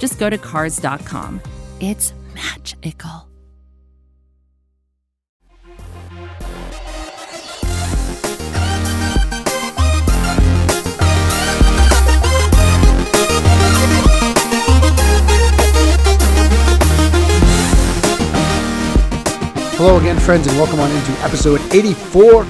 just 0.00 0.18
go 0.18 0.28
to 0.28 0.38
Cars.com. 0.38 1.40
It's 1.78 2.12
magical. 2.34 3.28
Hello 19.76 19.96
again, 19.96 20.18
friends, 20.18 20.46
and 20.46 20.54
welcome 20.58 20.78
on 20.78 20.90
into 20.90 21.12
episode 21.22 21.58
84 21.72 22.46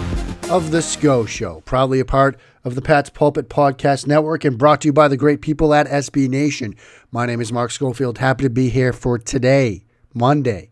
of 0.51 0.73
The 0.73 0.83
Scho 0.83 1.25
Show, 1.25 1.61
proudly 1.61 2.01
a 2.01 2.05
part 2.05 2.37
of 2.65 2.75
the 2.75 2.83
Pat's 2.83 3.11
Pulpit 3.11 3.49
Podcast 3.49 4.07
Network 4.07 4.45
and 4.45 4.59
brought 4.59 4.83
to 4.83 4.89
you 4.89 4.93
by 4.93 5.09
the 5.09 5.17
great 5.17 5.41
people 5.41 5.73
at 5.73 5.87
SB 5.87 6.29
Nation. 6.29 6.77
My 7.11 7.25
name 7.25 7.41
is 7.41 7.53
Mark 7.53 7.71
Schofield. 7.71 8.19
Happy 8.19 8.45
to 8.45 8.51
be 8.51 8.69
here 8.69 8.93
for 8.93 9.19
today, 9.19 9.85
Monday, 10.13 10.71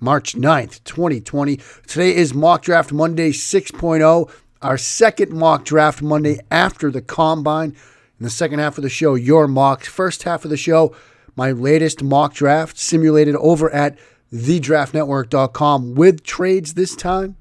March 0.00 0.34
9th, 0.34 0.84
2020. 0.84 1.58
Today 1.86 2.14
is 2.14 2.34
Mock 2.34 2.62
Draft 2.62 2.92
Monday 2.92 3.30
6.0, 3.30 4.30
our 4.60 4.76
second 4.76 5.32
Mock 5.32 5.64
Draft 5.64 6.02
Monday 6.02 6.38
after 6.50 6.90
the 6.90 7.02
Combine. 7.02 7.70
In 7.70 8.24
the 8.24 8.30
second 8.30 8.58
half 8.58 8.76
of 8.76 8.82
the 8.82 8.90
show, 8.90 9.14
your 9.14 9.48
mocks. 9.48 9.88
First 9.88 10.24
half 10.24 10.44
of 10.44 10.50
the 10.50 10.56
show, 10.58 10.94
my 11.36 11.52
latest 11.52 12.02
mock 12.02 12.34
draft 12.34 12.76
simulated 12.76 13.34
over 13.36 13.70
at 13.70 13.98
thedraftnetwork.com 14.30 15.94
with 15.94 16.22
trades 16.22 16.74
this 16.74 16.94
time. 16.94 17.36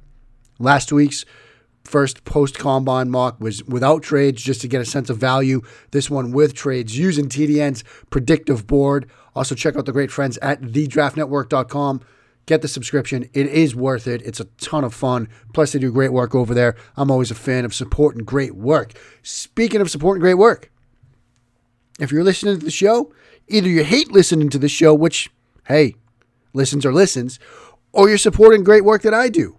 Last 0.58 0.94
week's 0.94 1.25
first 1.90 2.23
post 2.23 2.58
combine 2.59 3.09
mock 3.09 3.40
was 3.42 3.64
without 3.64 4.04
trades 4.04 4.44
just 4.44 4.62
to 4.62 4.68
get 4.68 4.80
a 4.80 4.86
sense 4.86 5.09
of 5.09 5.18
value. 5.18 5.62
This 5.90 6.09
one 6.09 6.32
with 6.32 6.54
trades 6.54 6.98
using 6.98 7.28
TDN's 7.28 7.84
predictive 8.12 8.68
board. 8.68 9.09
Also, 9.36 9.56
check 9.56 9.76
out 9.76 9.88
the 9.88 9.92
great 9.92 10.12
friends 10.12 10.38
at 10.38 10.62
thedraftnetwork.com. 10.62 12.02
Get 12.45 12.62
the 12.62 12.67
subscription. 12.67 13.28
It 13.34 13.48
is 13.48 13.76
worth 13.76 14.08
it. 14.08 14.22
It's 14.22 14.40
a 14.40 14.45
ton 14.60 14.84
of 14.84 14.94
fun. 14.94 15.30
Plus, 15.54 15.72
they 15.72 15.80
do 15.80 15.92
great 15.92 16.14
work 16.14 16.36
over 16.36 16.54
there. 16.54 16.76
I'm 16.95 17.10
always 17.10 17.32
a 17.32 17.36
fan 17.36 17.66
of 17.66 17.73
supporting 17.73 18.23
great 18.23 18.56
work. 18.56 18.94
Speaking 19.23 19.82
of 19.82 19.90
supporting 19.90 20.22
great 20.22 20.36
work, 20.36 20.72
if 22.00 22.12
you're 22.12 22.23
listening 22.23 22.58
to 22.60 22.66
the 22.66 22.72
show, 22.72 23.12
either 23.48 23.67
you 23.67 23.84
hate 23.84 24.12
listening 24.12 24.50
to 24.52 24.60
the 24.60 24.70
show, 24.70 24.94
which, 24.94 25.32
hey, 25.67 25.95
listens 26.54 26.86
or 26.86 26.94
listens, 26.94 27.40
or 27.92 28.10
you're 28.10 28.17
supporting 28.17 28.64
great 28.64 28.86
work 28.86 29.02
that 29.02 29.14
I 29.14 29.30
do. 29.30 29.58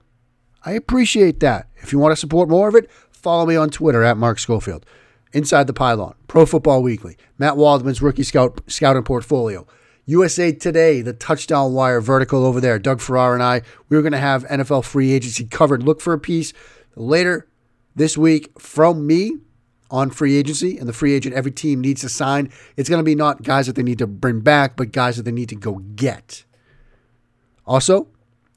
I 0.64 0.72
appreciate 0.72 1.40
that. 1.40 1.68
If 1.76 1.92
you 1.92 1.98
want 1.98 2.12
to 2.12 2.16
support 2.16 2.48
more 2.48 2.68
of 2.68 2.74
it, 2.74 2.90
follow 3.10 3.46
me 3.46 3.56
on 3.56 3.70
Twitter 3.70 4.02
at 4.02 4.16
Mark 4.16 4.38
Schofield. 4.38 4.84
Inside 5.32 5.68
the 5.68 5.72
Pylon, 5.72 6.14
Pro 6.26 6.44
Football 6.44 6.82
Weekly, 6.82 7.16
Matt 7.38 7.56
Waldman's 7.56 8.02
Rookie 8.02 8.24
Scout 8.24 8.60
Scouting 8.66 9.04
Portfolio, 9.04 9.64
USA 10.06 10.50
Today, 10.50 11.02
the 11.02 11.12
Touchdown 11.12 11.72
Wire 11.72 12.00
vertical 12.00 12.44
over 12.44 12.60
there. 12.60 12.80
Doug 12.80 13.00
Farrar 13.00 13.32
and 13.32 13.42
I, 13.42 13.62
we 13.88 13.96
are 13.96 14.02
going 14.02 14.12
to 14.12 14.18
have 14.18 14.44
NFL 14.48 14.84
free 14.84 15.12
agency 15.12 15.44
covered. 15.44 15.84
Look 15.84 16.00
for 16.00 16.12
a 16.12 16.18
piece 16.18 16.52
later 16.96 17.46
this 17.94 18.18
week 18.18 18.58
from 18.60 19.06
me 19.06 19.38
on 19.88 20.10
free 20.10 20.36
agency 20.36 20.78
and 20.78 20.88
the 20.88 20.92
free 20.92 21.12
agent 21.12 21.34
every 21.34 21.52
team 21.52 21.80
needs 21.80 22.00
to 22.00 22.08
sign. 22.08 22.50
It's 22.76 22.88
going 22.88 22.98
to 22.98 23.04
be 23.04 23.14
not 23.14 23.42
guys 23.42 23.66
that 23.68 23.76
they 23.76 23.82
need 23.84 23.98
to 23.98 24.06
bring 24.08 24.40
back, 24.40 24.76
but 24.76 24.90
guys 24.90 25.16
that 25.16 25.24
they 25.24 25.32
need 25.32 25.48
to 25.50 25.56
go 25.56 25.76
get. 25.94 26.44
Also, 27.66 28.08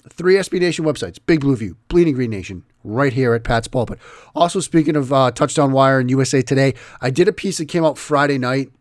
three 0.10 0.36
SB 0.36 0.60
Nation 0.60 0.86
websites 0.86 1.20
Big 1.26 1.42
Blue 1.42 1.56
View, 1.56 1.78
Bleeding 1.88 2.16
Green 2.16 2.32
Nation, 2.32 2.64
right 2.84 3.14
here 3.14 3.34
at 3.34 3.44
Pat's 3.44 3.68
Pulpit. 3.68 4.00
Also, 4.36 4.60
speaking 4.60 4.96
of 4.96 5.12
uh, 5.14 5.32
Touchdown 5.32 5.72
Wire 5.72 6.00
and 6.00 6.10
USA 6.10 6.42
Today, 6.42 6.74
I 7.02 7.10
did 7.10 7.28
a 7.28 7.34
piece 7.34 7.58
that 7.58 7.66
came 7.66 7.86
out 7.86 7.98
Friday 7.98 8.38
night. 8.38 8.72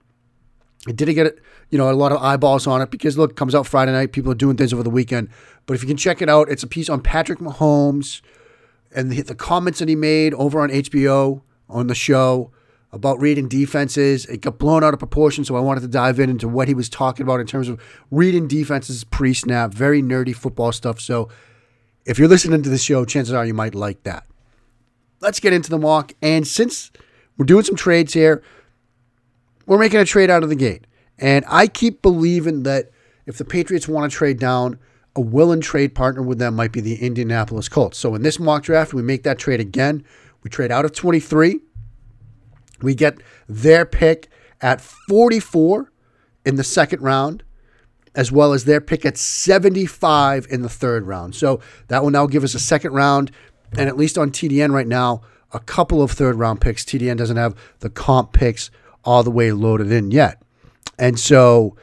I 0.87 0.93
didn't 0.93 1.15
get 1.15 1.39
you 1.73 1.79
know, 1.79 1.91
a 1.91 1.93
lot 1.93 2.13
of 2.13 2.23
eyeballs 2.23 2.67
on 2.67 2.83
it 2.83 2.91
because 2.91 3.17
look, 3.17 3.31
it 3.31 3.37
comes 3.37 3.55
out 3.55 3.67
Friday 3.67 3.93
night. 3.93 4.13
People 4.13 4.31
are 4.31 4.37
doing 4.37 4.59
things 4.59 4.75
over 4.75 4.83
the 4.83 4.91
weekend. 4.91 5.31
But 5.65 5.73
if 5.75 5.83
you 5.83 5.89
can 5.89 5.97
check 5.97 6.21
it 6.21 6.29
out, 6.29 6.51
it's 6.51 6.63
a 6.63 6.67
piece 6.67 6.91
on 6.91 7.01
Patrick 7.01 7.39
Mahomes 7.39 8.21
and 8.95 9.11
the, 9.11 9.23
the 9.23 9.35
comments 9.35 9.79
that 9.79 9.89
he 9.89 9.97
made 9.97 10.35
over 10.35 10.61
on 10.61 10.69
HBO 10.69 11.41
on 11.71 11.87
the 11.87 11.95
show 11.95 12.53
about 12.93 13.21
reading 13.21 13.49
defenses. 13.49 14.27
It 14.27 14.43
got 14.43 14.59
blown 14.59 14.85
out 14.85 14.93
of 14.93 14.99
proportion, 14.99 15.45
so 15.45 15.57
I 15.57 15.61
wanted 15.61 15.81
to 15.81 15.89
dive 15.89 16.21
in 16.21 16.29
into 16.29 16.49
what 16.49 16.69
he 16.69 16.75
was 16.75 16.89
talking 16.89 17.25
about 17.25 17.41
in 17.41 17.47
terms 17.47 17.69
of 17.69 17.81
reading 18.11 18.47
defenses 18.47 19.05
pre 19.05 19.33
snap. 19.33 19.73
Very 19.73 20.03
nerdy 20.03 20.35
football 20.35 20.73
stuff. 20.73 21.01
So 21.01 21.29
if 22.05 22.19
you're 22.19 22.29
listening 22.29 22.63
to 22.63 22.69
the 22.69 22.79
show, 22.79 23.05
chances 23.05 23.33
are 23.33 23.47
you 23.47 23.55
might 23.55 23.75
like 23.75 24.03
that. 24.03 24.27
Let's 25.21 25.41
get 25.41 25.53
into 25.53 25.71
the 25.71 25.79
mock. 25.79 26.13
And 26.21 26.47
since 26.47 26.91
we're 27.37 27.47
doing 27.47 27.65
some 27.65 27.77
trades 27.77 28.13
here, 28.13 28.43
we're 29.67 29.79
making 29.79 30.01
a 30.01 30.05
trade 30.05 30.29
out 30.29 30.43
of 30.43 30.49
the 30.49 30.57
gate. 30.57 30.87
And 31.19 31.45
I 31.49 31.69
keep 31.69 32.03
believing 32.03 32.65
that 32.65 32.91
if 33.27 33.39
the 33.39 33.45
Patriots 33.45 33.89
want 33.89 34.11
to 34.11 34.17
trade 34.17 34.39
down, 34.39 34.79
a 35.15 35.21
willing 35.21 35.61
trade 35.61 35.95
partner 35.95 36.23
with 36.23 36.39
them 36.39 36.57
might 36.57 36.73
be 36.73 36.81
the 36.81 36.97
Indianapolis 36.97 37.69
Colts. 37.69 37.99
So 37.99 38.15
in 38.15 38.23
this 38.23 38.41
mock 38.41 38.65
draft, 38.65 38.93
we 38.93 39.03
make 39.03 39.23
that 39.23 39.39
trade 39.39 39.61
again. 39.61 40.05
We 40.43 40.51
trade 40.51 40.73
out 40.73 40.85
of 40.85 40.93
23 40.93 41.61
we 42.83 42.95
get 42.95 43.19
their 43.49 43.85
pick 43.85 44.29
at 44.61 44.81
44 44.81 45.91
in 46.45 46.57
the 46.57 46.65
second 46.65 47.03
round, 47.03 47.43
as 48.15 48.31
well 48.31 48.53
as 48.53 48.65
their 48.65 48.81
pick 48.81 49.05
at 49.05 49.17
75 49.17 50.47
in 50.51 50.63
the 50.63 50.69
third 50.69 51.07
round. 51.07 51.35
So 51.35 51.61
that 51.89 52.03
will 52.03 52.11
now 52.11 52.27
give 52.27 52.45
us 52.45 52.55
a 52.55 52.61
second 52.61 52.93
round, 52.93 53.31
and 53.77 53.89
at 53.89 53.97
least 53.97 54.19
on 54.19 54.31
TDN 54.31 54.73
right 54.73 54.87
now, 54.87 55.23
a 55.53 55.61
couple 55.61 56.03
of 56.03 56.11
third 56.11 56.37
round 56.37 56.61
picks. 56.61 56.85
TDN 56.85 57.17
doesn't 57.17 57.37
have 57.37 57.55
the 57.81 57.91
comp 57.91 58.33
picks 58.33 58.71
all 59.05 59.23
the 59.23 59.31
way 59.31 59.53
loaded 59.53 59.91
in 59.91 60.11
yet. 60.11 60.43
And 60.99 61.19
so 61.19 61.77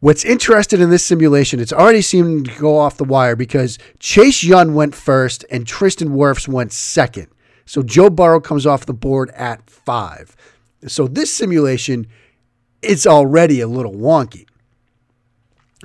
what's 0.00 0.24
interesting 0.24 0.80
in 0.80 0.90
this 0.90 1.04
simulation, 1.04 1.60
it's 1.60 1.72
already 1.72 2.02
seemed 2.02 2.46
to 2.46 2.60
go 2.60 2.78
off 2.78 2.96
the 2.96 3.04
wire 3.04 3.36
because 3.36 3.78
Chase 3.98 4.44
Young 4.44 4.74
went 4.74 4.94
first 4.94 5.44
and 5.50 5.66
Tristan 5.66 6.10
Wirfs 6.10 6.48
went 6.48 6.72
second. 6.72 7.28
So 7.66 7.82
Joe 7.82 8.08
Burrow 8.08 8.40
comes 8.40 8.64
off 8.64 8.86
the 8.86 8.94
board 8.94 9.30
at 9.30 9.68
five. 9.68 10.34
So 10.86 11.08
this 11.08 11.34
simulation 11.34 12.06
is 12.80 13.06
already 13.06 13.60
a 13.60 13.66
little 13.66 13.92
wonky. 13.92 14.46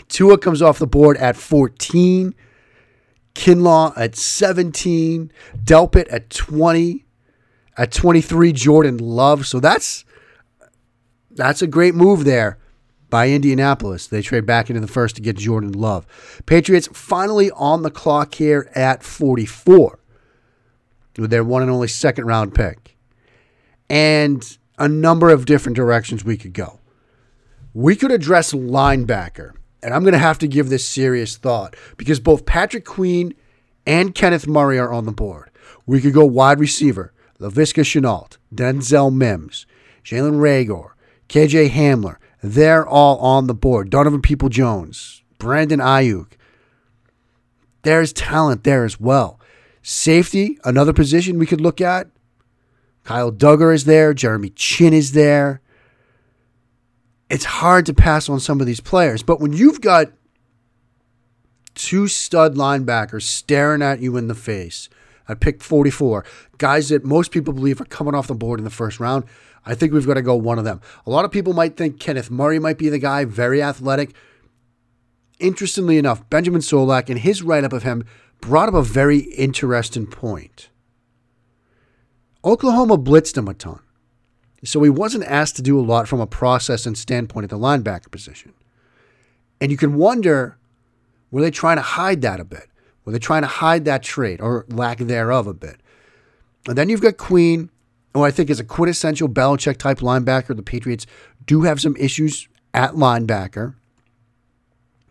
Tua 0.08 0.38
comes 0.38 0.62
off 0.62 0.80
the 0.80 0.88
board 0.88 1.18
at 1.18 1.36
14. 1.36 2.36
Kinlaw 3.34 3.94
at 3.98 4.16
17. 4.16 5.32
Delpit 5.64 6.08
at 6.12 6.30
20. 6.30 7.06
At 7.78 7.92
23, 7.92 8.54
Jordan 8.54 8.98
Love. 8.98 9.48
So 9.48 9.60
that's 9.60 10.06
that's 11.32 11.62
a 11.62 11.68
great 11.68 11.96
move 11.96 12.26
there 12.26 12.60
by 13.10 13.30
Indianapolis. 13.30 14.06
They 14.06 14.22
trade 14.22 14.46
back 14.46 14.70
into 14.70 14.82
the 14.82 14.88
first 14.88 15.16
to 15.16 15.22
get 15.22 15.38
Jordan 15.38 15.72
Love. 15.72 16.06
Patriots 16.46 16.90
finally 16.94 17.50
on 17.52 17.82
the 17.82 17.90
clock 17.90 18.36
here 18.36 18.70
at 18.76 19.02
44 19.02 20.01
with 21.18 21.30
their 21.30 21.44
one 21.44 21.62
and 21.62 21.72
only 21.72 21.88
second 21.88 22.26
round 22.26 22.54
pick, 22.56 22.98
and 23.90 24.58
a 24.78 24.88
number 24.88 25.30
of 25.30 25.46
different 25.46 25.76
directions 25.76 26.24
we 26.24 26.38
could 26.38 26.54
go. 26.54 26.80
We 27.74 27.96
could 27.96 28.12
address 28.12 28.54
linebacker, 28.54 29.52
and 29.84 29.94
I'm 29.94 30.04
going 30.04 30.14
to 30.14 30.20
have 30.20 30.40
to 30.40 30.48
give 30.48 30.70
this 30.70 30.86
serious 30.86 31.38
thought 31.38 31.76
because 31.98 32.20
both 32.20 32.46
Patrick 32.46 32.86
Queen 32.86 33.34
and 33.86 34.16
Kenneth 34.16 34.48
Murray 34.48 34.80
are 34.80 34.92
on 34.92 35.06
the 35.06 35.12
board. 35.12 35.52
We 35.86 36.02
could 36.02 36.14
go 36.14 36.26
wide 36.26 36.60
receiver, 36.60 37.14
Laviska 37.40 37.84
Shenault, 37.84 38.38
Denzel 38.54 39.14
Mims, 39.14 39.66
Jalen 40.04 40.40
Reagor, 40.40 40.92
KJ 41.30 41.70
Hamler. 41.70 42.18
They're 42.44 42.88
all 42.88 43.18
on 43.20 43.48
the 43.48 43.54
board. 43.54 43.90
Donovan 43.90 44.22
People 44.22 44.50
Jones, 44.50 45.24
Brandon 45.38 45.80
Aiyuk. 45.80 46.34
There's 47.84 48.14
talent 48.14 48.64
there 48.64 48.86
as 48.86 49.00
well. 49.00 49.40
Safety, 49.82 50.58
another 50.64 50.94
position 50.94 51.40
we 51.40 51.46
could 51.46 51.62
look 51.62 51.82
at. 51.82 52.08
Kyle 53.04 53.32
Dugger 53.32 53.74
is 53.74 53.86
there. 53.86 54.14
Jeremy 54.14 54.50
Chinn 54.52 54.94
is 54.94 55.14
there. 55.14 55.62
It's 57.30 57.46
hard 57.46 57.86
to 57.88 57.94
pass 57.94 58.30
on 58.30 58.40
some 58.40 58.60
of 58.60 58.68
these 58.68 58.82
players. 58.82 59.24
But 59.24 59.40
when 59.40 59.54
you've 59.54 59.82
got 59.82 60.12
two 61.74 62.08
stud 62.08 62.56
linebackers 62.56 63.24
staring 63.24 63.82
at 63.82 64.02
you 64.02 64.18
in 64.18 64.28
the 64.28 64.36
face 64.36 64.90
at 65.28 65.40
pick 65.40 65.64
44, 65.64 66.26
guys 66.58 66.90
that 66.90 67.06
most 67.06 67.32
people 67.32 67.54
believe 67.54 67.80
are 67.82 67.86
coming 67.86 68.14
off 68.14 68.28
the 68.28 68.36
board 68.36 68.60
in 68.60 68.66
the 68.66 68.70
first 68.70 69.00
round, 69.00 69.24
I 69.66 69.76
think 69.76 69.94
we've 69.94 70.06
got 70.06 70.16
to 70.16 70.22
go 70.22 70.36
one 70.36 70.60
of 70.60 70.66
them. 70.66 70.82
A 71.06 71.10
lot 71.10 71.26
of 71.26 71.32
people 71.32 71.54
might 71.54 71.78
think 71.78 72.00
Kenneth 72.00 72.30
Murray 72.30 72.60
might 72.60 72.78
be 72.78 72.90
the 72.90 73.00
guy, 73.00 73.26
very 73.26 73.62
athletic. 73.64 74.14
interestingly 75.40 75.98
enough, 75.98 76.30
Benjamin 76.30 76.62
Solak 76.62 77.10
and 77.10 77.18
his 77.20 77.42
write 77.42 77.64
up 77.64 77.74
of 77.74 77.84
him 77.84 78.04
brought 78.42 78.70
up 78.70 78.76
a 78.76 78.84
very 78.84 79.20
interesting 79.20 80.08
point. 80.08 80.70
Oklahoma 82.44 82.98
blitzed 82.98 83.38
him 83.38 83.48
a 83.48 83.54
ton. 83.54 83.80
So 84.64 84.82
he 84.84 84.90
wasn't 84.90 85.24
asked 85.26 85.56
to 85.56 85.62
do 85.62 85.80
a 85.80 85.82
lot 85.82 86.08
from 86.08 86.20
a 86.20 86.28
process 86.28 86.86
and 86.86 86.98
standpoint 86.98 87.46
at 87.46 87.50
the 87.50 87.58
linebacker 87.58 88.12
position. 88.12 88.54
And 89.60 89.72
you 89.72 89.78
can 89.78 89.96
wonder 89.96 90.58
were 91.32 91.42
they 91.42 91.52
trying 91.52 91.78
to 91.78 91.82
hide 91.82 92.22
that 92.22 92.40
a 92.40 92.44
bit? 92.44 92.68
Were 93.06 93.12
they 93.12 93.20
trying 93.20 93.42
to 93.42 93.48
hide 93.48 93.86
that 93.86 94.04
trait 94.04 94.42
or 94.42 94.66
lack 94.70 95.00
thereof 95.00 95.48
a 95.48 95.54
bit? 95.54 95.78
And 96.68 96.78
then 96.78 96.90
you've 96.90 97.02
got 97.02 97.18
Queen, 97.18 97.70
who 98.14 98.24
I 98.24 98.32
think 98.32 98.50
is 98.50 98.60
a 98.60 98.64
quintessential 98.64 99.30
Belichick 99.30 99.78
type 99.78 100.00
linebacker. 100.00 100.56
The 100.56 100.62
Patriots 100.62 101.08
do 101.46 101.62
have 101.62 101.82
some 101.82 101.96
issues 101.96 102.48
at 102.74 102.92
linebacker. 102.94 103.76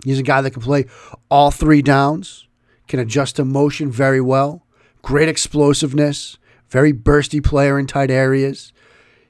He's 0.04 0.18
a 0.18 0.22
guy 0.22 0.40
that 0.42 0.52
can 0.52 0.62
play 0.62 0.86
all 1.30 1.50
three 1.50 1.82
downs, 1.82 2.46
can 2.90 3.00
adjust 3.00 3.36
to 3.36 3.44
motion 3.44 3.90
very 3.90 4.20
well, 4.20 4.66
great 5.00 5.28
explosiveness, 5.28 6.36
very 6.68 6.92
bursty 6.92 7.42
player 7.42 7.78
in 7.78 7.86
tight 7.86 8.10
areas. 8.10 8.72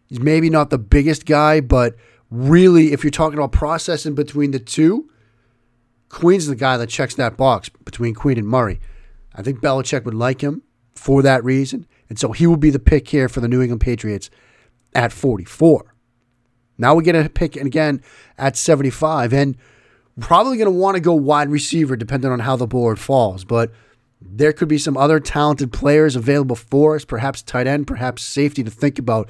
He's 0.07 0.19
maybe 0.19 0.51
not 0.51 0.71
the 0.71 0.79
biggest 0.79 1.27
guy, 1.27 1.61
but 1.61 1.95
really, 2.31 2.93
if 2.93 3.05
you're 3.05 3.11
talking 3.11 3.39
about 3.39 3.53
processing 3.53 4.15
between 4.15 4.51
the 4.51 4.59
two, 4.59 5.11
Queen's 6.09 6.47
the 6.47 6.57
guy 6.57 6.77
that 6.77 6.89
checks 6.89 7.15
that 7.15 7.37
box 7.37 7.69
between 7.85 8.15
Queen 8.15 8.39
and 8.39 8.49
Murray. 8.49 8.81
I 9.35 9.43
think 9.43 9.61
Belichick 9.61 10.05
would 10.05 10.15
like 10.15 10.41
him 10.41 10.63
for 10.97 11.23
that 11.23 11.45
reason. 11.45 11.87
And 12.09 12.19
so 12.19 12.33
he 12.33 12.47
will 12.47 12.57
be 12.57 12.71
the 12.71 12.81
pick 12.81 13.09
here 13.09 13.29
for 13.29 13.41
the 13.41 13.47
New 13.47 13.61
England 13.61 13.81
Patriots 13.81 14.31
at 14.95 15.13
44. 15.13 15.95
Now 16.79 16.95
we 16.95 17.05
get 17.05 17.15
a 17.15 17.29
pick 17.29 17.55
again 17.57 18.03
at 18.37 18.57
75. 18.57 19.33
And 19.33 19.57
probably 20.19 20.57
going 20.57 20.67
to 20.67 20.73
want 20.73 20.97
to 20.97 21.01
go 21.01 21.15
wide 21.15 21.51
receiver 21.51 21.97
depending 21.97 22.31
on 22.31 22.41
how 22.41 22.57
the 22.57 22.67
board 22.67 22.99
falls. 22.99 23.45
But 23.45 23.73
there 24.21 24.53
could 24.53 24.69
be 24.69 24.79
some 24.79 24.97
other 24.97 25.21
talented 25.21 25.73
players 25.73 26.17
available 26.17 26.57
for 26.57 26.97
us, 26.97 27.05
perhaps 27.05 27.43
tight 27.43 27.67
end, 27.67 27.87
perhaps 27.87 28.23
safety 28.23 28.63
to 28.63 28.71
think 28.71 28.99
about. 28.99 29.29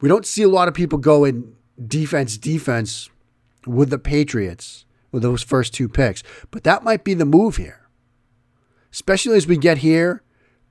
We 0.00 0.08
don't 0.08 0.26
see 0.26 0.42
a 0.42 0.48
lot 0.48 0.68
of 0.68 0.74
people 0.74 0.98
go 0.98 1.24
in 1.24 1.54
defense, 1.86 2.36
defense 2.36 3.08
with 3.66 3.90
the 3.90 3.98
Patriots 3.98 4.84
with 5.12 5.22
those 5.22 5.42
first 5.42 5.74
two 5.74 5.88
picks. 5.88 6.22
But 6.50 6.64
that 6.64 6.84
might 6.84 7.04
be 7.04 7.14
the 7.14 7.24
move 7.24 7.56
here, 7.56 7.88
especially 8.92 9.36
as 9.36 9.46
we 9.46 9.56
get 9.56 9.78
here 9.78 10.22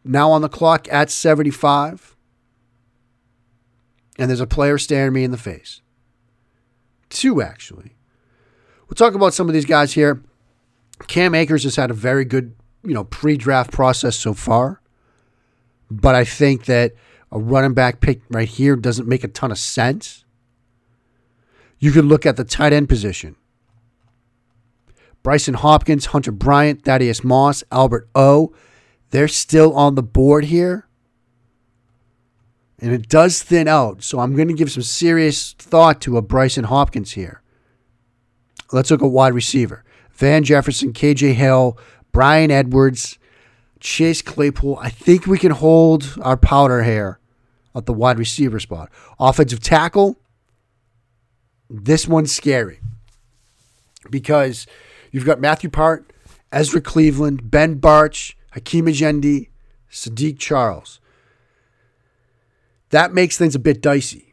now 0.03 0.31
on 0.31 0.41
the 0.41 0.49
clock 0.49 0.87
at 0.91 1.09
75. 1.09 2.15
And 4.17 4.29
there's 4.29 4.39
a 4.41 4.47
player 4.47 4.77
staring 4.77 5.13
me 5.13 5.23
in 5.23 5.31
the 5.31 5.37
face. 5.37 5.81
Two, 7.09 7.41
actually. 7.41 7.95
We'll 8.89 8.95
talk 8.95 9.13
about 9.13 9.35
some 9.35 9.47
of 9.47 9.53
these 9.53 9.65
guys 9.65 9.93
here. 9.93 10.23
Cam 11.07 11.35
Akers 11.35 11.63
has 11.63 11.75
had 11.75 11.91
a 11.91 11.93
very 11.93 12.25
good, 12.25 12.55
you 12.83 12.95
know, 12.95 13.03
pre-draft 13.03 13.71
process 13.71 14.15
so 14.15 14.33
far. 14.33 14.81
But 15.91 16.15
I 16.15 16.23
think 16.23 16.65
that 16.65 16.93
a 17.31 17.39
running 17.39 17.75
back 17.75 18.01
pick 18.01 18.21
right 18.31 18.47
here 18.47 18.75
doesn't 18.75 19.07
make 19.07 19.23
a 19.23 19.27
ton 19.27 19.51
of 19.51 19.59
sense. 19.59 20.25
You 21.77 21.91
could 21.91 22.05
look 22.05 22.25
at 22.25 22.35
the 22.35 22.43
tight 22.43 22.73
end 22.73 22.89
position. 22.89 23.35
Brycen 25.23 25.55
Hopkins, 25.55 26.07
Hunter 26.07 26.31
Bryant, 26.31 26.83
Thaddeus 26.83 27.23
Moss, 27.23 27.63
Albert 27.71 28.09
O. 28.15 28.53
They're 29.11 29.27
still 29.27 29.75
on 29.75 29.93
the 29.93 30.03
board 30.03 30.45
here. 30.45 30.87
And 32.79 32.91
it 32.91 33.07
does 33.07 33.43
thin 33.43 33.67
out. 33.67 34.01
So 34.01 34.19
I'm 34.19 34.35
going 34.35 34.47
to 34.47 34.53
give 34.55 34.71
some 34.71 34.83
serious 34.83 35.53
thought 35.53 36.01
to 36.01 36.17
a 36.17 36.23
Brycen 36.23 36.65
Hopkins 36.65 37.11
here. 37.11 37.43
Let's 38.71 38.91
look 38.91 39.01
at 39.01 39.07
wide 39.07 39.33
receiver. 39.33 39.83
Van 40.11 40.43
Jefferson, 40.43 40.93
KJ 40.93 41.33
Hill, 41.33 41.77
Bryan 42.11 42.51
Edwards, 42.51 43.17
Chase 43.79 44.21
Claypool. 44.21 44.77
I 44.81 44.89
think 44.89 45.25
we 45.25 45.37
can 45.37 45.51
hold 45.51 46.17
our 46.21 46.37
powder 46.37 46.83
here 46.83 47.19
at 47.75 47.85
the 47.85 47.93
wide 47.93 48.19
receiver 48.19 48.59
spot. 48.59 48.89
Offensive 49.19 49.61
tackle. 49.61 50.19
This 51.69 52.07
one's 52.07 52.33
scary 52.33 52.79
because 54.09 54.65
you've 55.11 55.25
got 55.25 55.39
Matthew 55.39 55.69
Peart, 55.69 56.11
Ezra 56.51 56.81
Cleveland, 56.81 57.49
Ben 57.49 57.79
Bartch, 57.79 58.33
Hakeem 58.51 58.87
Adeniji, 58.87 59.49
Saahdiq 59.91 60.39
Charles. 60.39 60.99
That 62.89 63.13
makes 63.13 63.37
things 63.37 63.55
a 63.55 63.59
bit 63.59 63.81
dicey. 63.81 64.28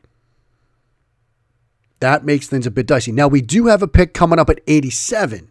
That 2.01 2.25
makes 2.25 2.47
things 2.47 2.67
a 2.67 2.71
bit 2.71 2.87
dicey. 2.87 3.13
Now, 3.13 3.29
we 3.29 3.41
do 3.41 3.67
have 3.67 3.83
a 3.83 3.89
pick 3.89 4.13
coming 4.13 4.39
up 4.39 4.51
at 4.51 4.61
87, 4.67 5.49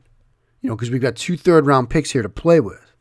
you 0.61 0.69
know, 0.69 0.75
because 0.75 0.91
we've 0.91 1.01
got 1.01 1.15
two 1.15 1.37
third 1.37 1.65
round 1.65 1.89
picks 1.89 2.11
here 2.11 2.21
to 2.21 2.29
play 2.29 2.59
with. 2.59 2.93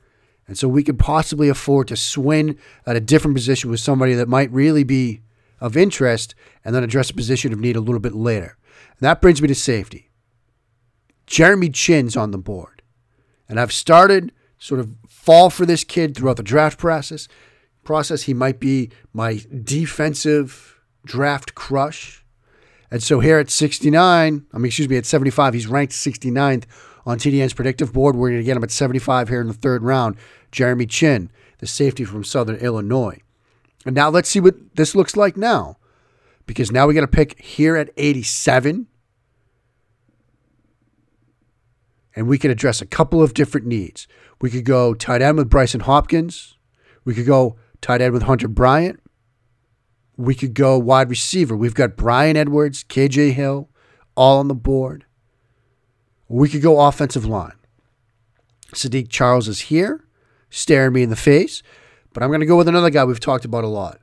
And 0.47 0.59
so 0.59 0.69
we 0.69 0.83
could 0.83 0.99
possibly 0.99 1.49
afford 1.49 1.89
to 1.89 1.97
swing 1.97 2.59
at 2.87 2.97
a 2.97 3.01
different 3.01 3.37
position 3.37 3.71
with 3.71 3.81
somebody 3.81 4.15
that 4.15 4.29
might 4.29 4.51
really 4.51 4.85
be 4.85 5.23
of 5.61 5.77
interest 5.77 6.35
and 6.65 6.75
then 6.75 6.85
address 6.85 7.11
a 7.11 7.15
position 7.15 7.53
of 7.53 7.59
need 7.59 7.77
a 7.77 7.81
little 7.81 8.01
bit 8.01 8.15
later. 8.15 8.57
And 8.91 9.01
that 9.01 9.23
brings 9.23 9.41
me 9.41 9.49
to 9.49 9.55
safety. 9.55 10.11
Jeremy 11.27 11.71
Chinn's 11.71 12.17
on 12.17 12.31
the 12.31 12.39
board. 12.39 12.83
And 13.49 13.59
I've 13.59 13.73
started 13.73 14.33
sort 14.59 14.81
of 14.81 14.91
fall 15.09 15.51
for 15.51 15.67
this 15.67 15.85
kid 15.85 16.17
throughout 16.17 16.37
the 16.37 16.43
draft 16.43 16.79
process. 16.79 17.29
Process 17.83 18.23
he 18.23 18.35
might 18.35 18.61
be 18.61 18.91
my 19.13 19.41
defensive 19.63 20.81
draft 21.05 21.55
crush. 21.55 22.24
And 22.95 23.03
so 23.03 23.19
here 23.19 23.41
at 23.41 23.51
69, 23.51 24.47
I 24.53 24.57
mean 24.57 24.67
excuse 24.67 24.89
me, 24.89 24.97
at 24.97 25.05
75, 25.05 25.53
he's 25.53 25.67
ranked 25.67 25.93
69th 25.95 26.63
on 27.05 27.19
TDN's 27.19 27.53
predictive 27.53 27.93
board. 27.93 28.15
We're 28.15 28.29
going 28.29 28.41
to 28.41 28.45
get 28.45 28.57
him 28.57 28.63
at 28.63 28.71
75 28.71 29.29
here 29.29 29.41
in 29.41 29.49
the 29.49 29.53
third 29.53 29.83
round. 29.83 30.17
Jeremy 30.53 30.87
Chinn, 30.87 31.29
the 31.59 31.67
safety 31.67 32.05
from 32.05 32.23
Southern 32.23 32.55
Illinois. 32.55 33.21
And 33.85 33.97
now 33.97 34.11
let's 34.11 34.29
see 34.29 34.39
what 34.39 34.77
this 34.77 34.95
looks 34.95 35.17
like 35.17 35.37
now. 35.37 35.77
Because 36.47 36.71
now 36.71 36.87
we 36.87 36.95
got 36.95 37.03
a 37.03 37.09
pick 37.09 37.41
here 37.41 37.75
at 37.75 37.91
87 37.97 38.87
and 42.15 42.29
we 42.29 42.39
could 42.39 42.53
address 42.53 42.81
a 42.81 42.87
couple 42.87 43.21
of 43.21 43.35
different 43.35 43.67
needs. 43.67 44.07
We 44.41 44.51
could 44.51 44.65
go 44.65 44.95
tight 44.95 45.21
end 45.21 45.37
with 45.37 45.51
Brycen 45.51 45.83
Hopkins. 45.83 46.59
We 47.05 47.13
could 47.13 47.27
go 47.27 47.57
tight 47.81 48.01
end 48.01 48.13
with 48.13 48.23
Hunter 48.23 48.47
Bryant. 48.47 49.01
We 50.17 50.35
could 50.35 50.55
go 50.55 50.79
wide 50.79 51.11
receiver. 51.11 51.57
We've 51.57 51.75
got 51.75 51.97
Bryan 51.97 52.37
Edwards, 52.37 52.85
KJ 52.85 53.33
Hill, 53.33 53.69
all 54.17 54.39
on 54.39 54.49
the 54.49 54.55
board. 54.55 55.07
We 56.29 56.49
could 56.49 56.63
go 56.63 56.81
offensive 56.81 57.27
line. 57.27 57.53
Saahdiq 58.73 59.09
Charles 59.09 59.49
is 59.49 59.61
here, 59.63 60.05
staring 60.51 60.93
me 60.93 61.03
in 61.03 61.11
the 61.11 61.17
face, 61.17 61.63
but 62.13 62.23
I'm 62.23 62.31
going 62.31 62.41
to 62.41 62.47
go 62.47 62.57
with 62.57 62.69
another 62.69 62.91
guy 62.91 63.05
we've 63.05 63.21
talked 63.21 63.45
about 63.45 63.65
a 63.65 63.69
lot. 63.69 64.01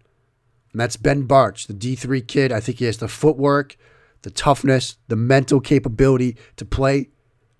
And 0.71 0.79
that's 0.79 0.97
Ben 0.97 1.27
Bartch, 1.27 1.67
the 1.67 1.73
D3 1.73 2.25
kid. 2.27 2.51
I 2.51 2.59
think 2.59 2.79
he 2.79 2.85
has 2.85 2.97
the 2.97 3.07
footwork, 3.07 3.75
the 4.21 4.31
toughness, 4.31 4.97
the 5.07 5.15
mental 5.15 5.59
capability 5.59 6.37
to 6.57 6.65
play 6.65 7.09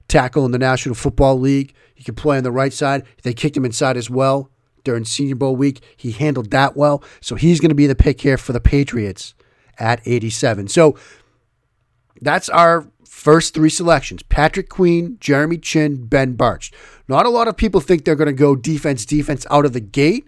tackle 0.07 0.45
in 0.45 0.51
the 0.51 0.59
National 0.59 0.95
Football 0.95 1.39
League. 1.39 1.73
He 1.95 2.03
can 2.03 2.15
play 2.15 2.37
on 2.37 2.43
the 2.43 2.51
right 2.51 2.71
side. 2.71 3.03
They 3.23 3.33
kicked 3.33 3.57
him 3.57 3.65
inside 3.65 3.97
as 3.97 4.09
well 4.09 4.50
during 4.83 5.05
Senior 5.05 5.35
Bowl 5.35 5.55
week. 5.55 5.81
He 5.95 6.11
handled 6.11 6.51
that 6.51 6.75
well. 6.75 7.03
So 7.19 7.35
he's 7.35 7.59
going 7.59 7.69
to 7.69 7.75
be 7.75 7.87
the 7.87 7.95
pick 7.95 8.21
here 8.21 8.37
for 8.37 8.53
the 8.53 8.59
Patriots 8.59 9.33
at 9.77 10.01
87. 10.05 10.67
So 10.67 10.97
that's 12.21 12.49
our 12.49 12.87
first 13.05 13.53
three 13.53 13.69
selections 13.69 14.23
Patrick 14.23 14.69
Queen, 14.69 15.17
Jeremy 15.19 15.57
Chinn, 15.57 16.05
Ben 16.05 16.35
Bartch. 16.35 16.71
Not 17.07 17.25
a 17.25 17.29
lot 17.29 17.47
of 17.47 17.57
people 17.57 17.81
think 17.81 18.05
they're 18.05 18.15
going 18.15 18.27
to 18.27 18.33
go 18.33 18.55
defense, 18.55 19.05
defense 19.05 19.45
out 19.49 19.65
of 19.65 19.73
the 19.73 19.79
gate. 19.79 20.27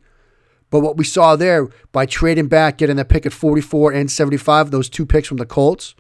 But 0.70 0.80
what 0.80 0.98
we 0.98 1.04
saw 1.04 1.36
there 1.36 1.70
by 1.92 2.08
trading 2.08 2.48
back, 2.48 2.80
getting 2.80 2.96
that 2.96 3.10
pick 3.10 3.28
at 3.28 3.34
44 3.34 3.94
and 3.94 4.10
75, 4.10 4.72
those 4.72 4.90
two 4.90 5.06
picks 5.06 5.28
from 5.28 5.38
the 5.38 5.46
Colts, 5.46 5.94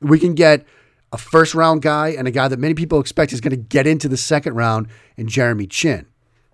we 0.00 0.20
can 0.20 0.34
get 0.34 0.64
a 1.12 1.18
first 1.18 1.54
round 1.54 1.82
guy 1.82 2.08
and 2.08 2.28
a 2.28 2.30
guy 2.30 2.46
that 2.48 2.58
many 2.58 2.74
people 2.74 3.00
expect 3.00 3.32
is 3.32 3.40
going 3.40 3.50
to 3.50 3.56
get 3.56 3.86
into 3.86 4.08
the 4.08 4.16
second 4.16 4.54
round 4.54 4.86
in 5.16 5.28
Jeremy 5.28 5.66
Chinn. 5.66 6.06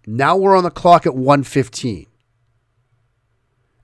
Now 0.06 0.36
we're 0.36 0.56
on 0.56 0.64
the 0.64 0.70
clock 0.70 1.04
at 1.04 1.14
115. 1.14 2.06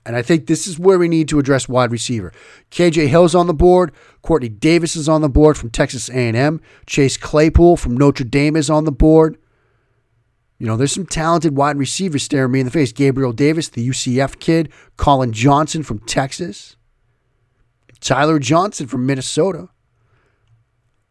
And 0.04 0.16
I 0.16 0.22
think 0.22 0.46
this 0.46 0.66
is 0.66 0.78
where 0.78 0.98
we 0.98 1.08
need 1.08 1.28
to 1.28 1.38
address 1.38 1.68
wide 1.68 1.92
receiver. 1.92 2.32
KJ 2.70 3.08
Hill's 3.08 3.34
on 3.34 3.46
the 3.46 3.54
board. 3.54 3.92
Quartney 4.24 4.58
Davis 4.58 4.96
is 4.96 5.08
on 5.08 5.20
the 5.20 5.28
board 5.28 5.56
from 5.56 5.70
Texas 5.70 6.08
A&M. 6.08 6.60
Chase 6.86 7.16
Claypool 7.16 7.76
from 7.76 7.96
Notre 7.96 8.24
Dame 8.24 8.56
is 8.56 8.68
on 8.68 8.84
the 8.84 8.92
board. 8.92 9.38
You 10.58 10.66
know, 10.66 10.76
there's 10.76 10.92
some 10.92 11.06
talented 11.06 11.56
wide 11.56 11.76
receivers 11.76 12.22
staring 12.22 12.52
me 12.52 12.60
in 12.60 12.66
the 12.66 12.72
face. 12.72 12.92
Gabriel 12.92 13.32
Davis, 13.32 13.68
the 13.68 13.88
UCF 13.88 14.38
kid. 14.38 14.72
Collin 14.96 15.32
Johnson 15.32 15.82
from 15.82 16.00
Texas. 16.00 16.76
Tyler 18.00 18.38
Johnson 18.38 18.86
from 18.86 19.06
Minnesota. 19.06 19.68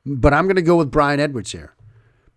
But 0.06 0.34
I'm 0.34 0.46
going 0.46 0.56
to 0.56 0.62
go 0.62 0.78
with 0.78 0.92
Bryan 0.92 1.20
Edwards 1.20 1.52
here. 1.52 1.76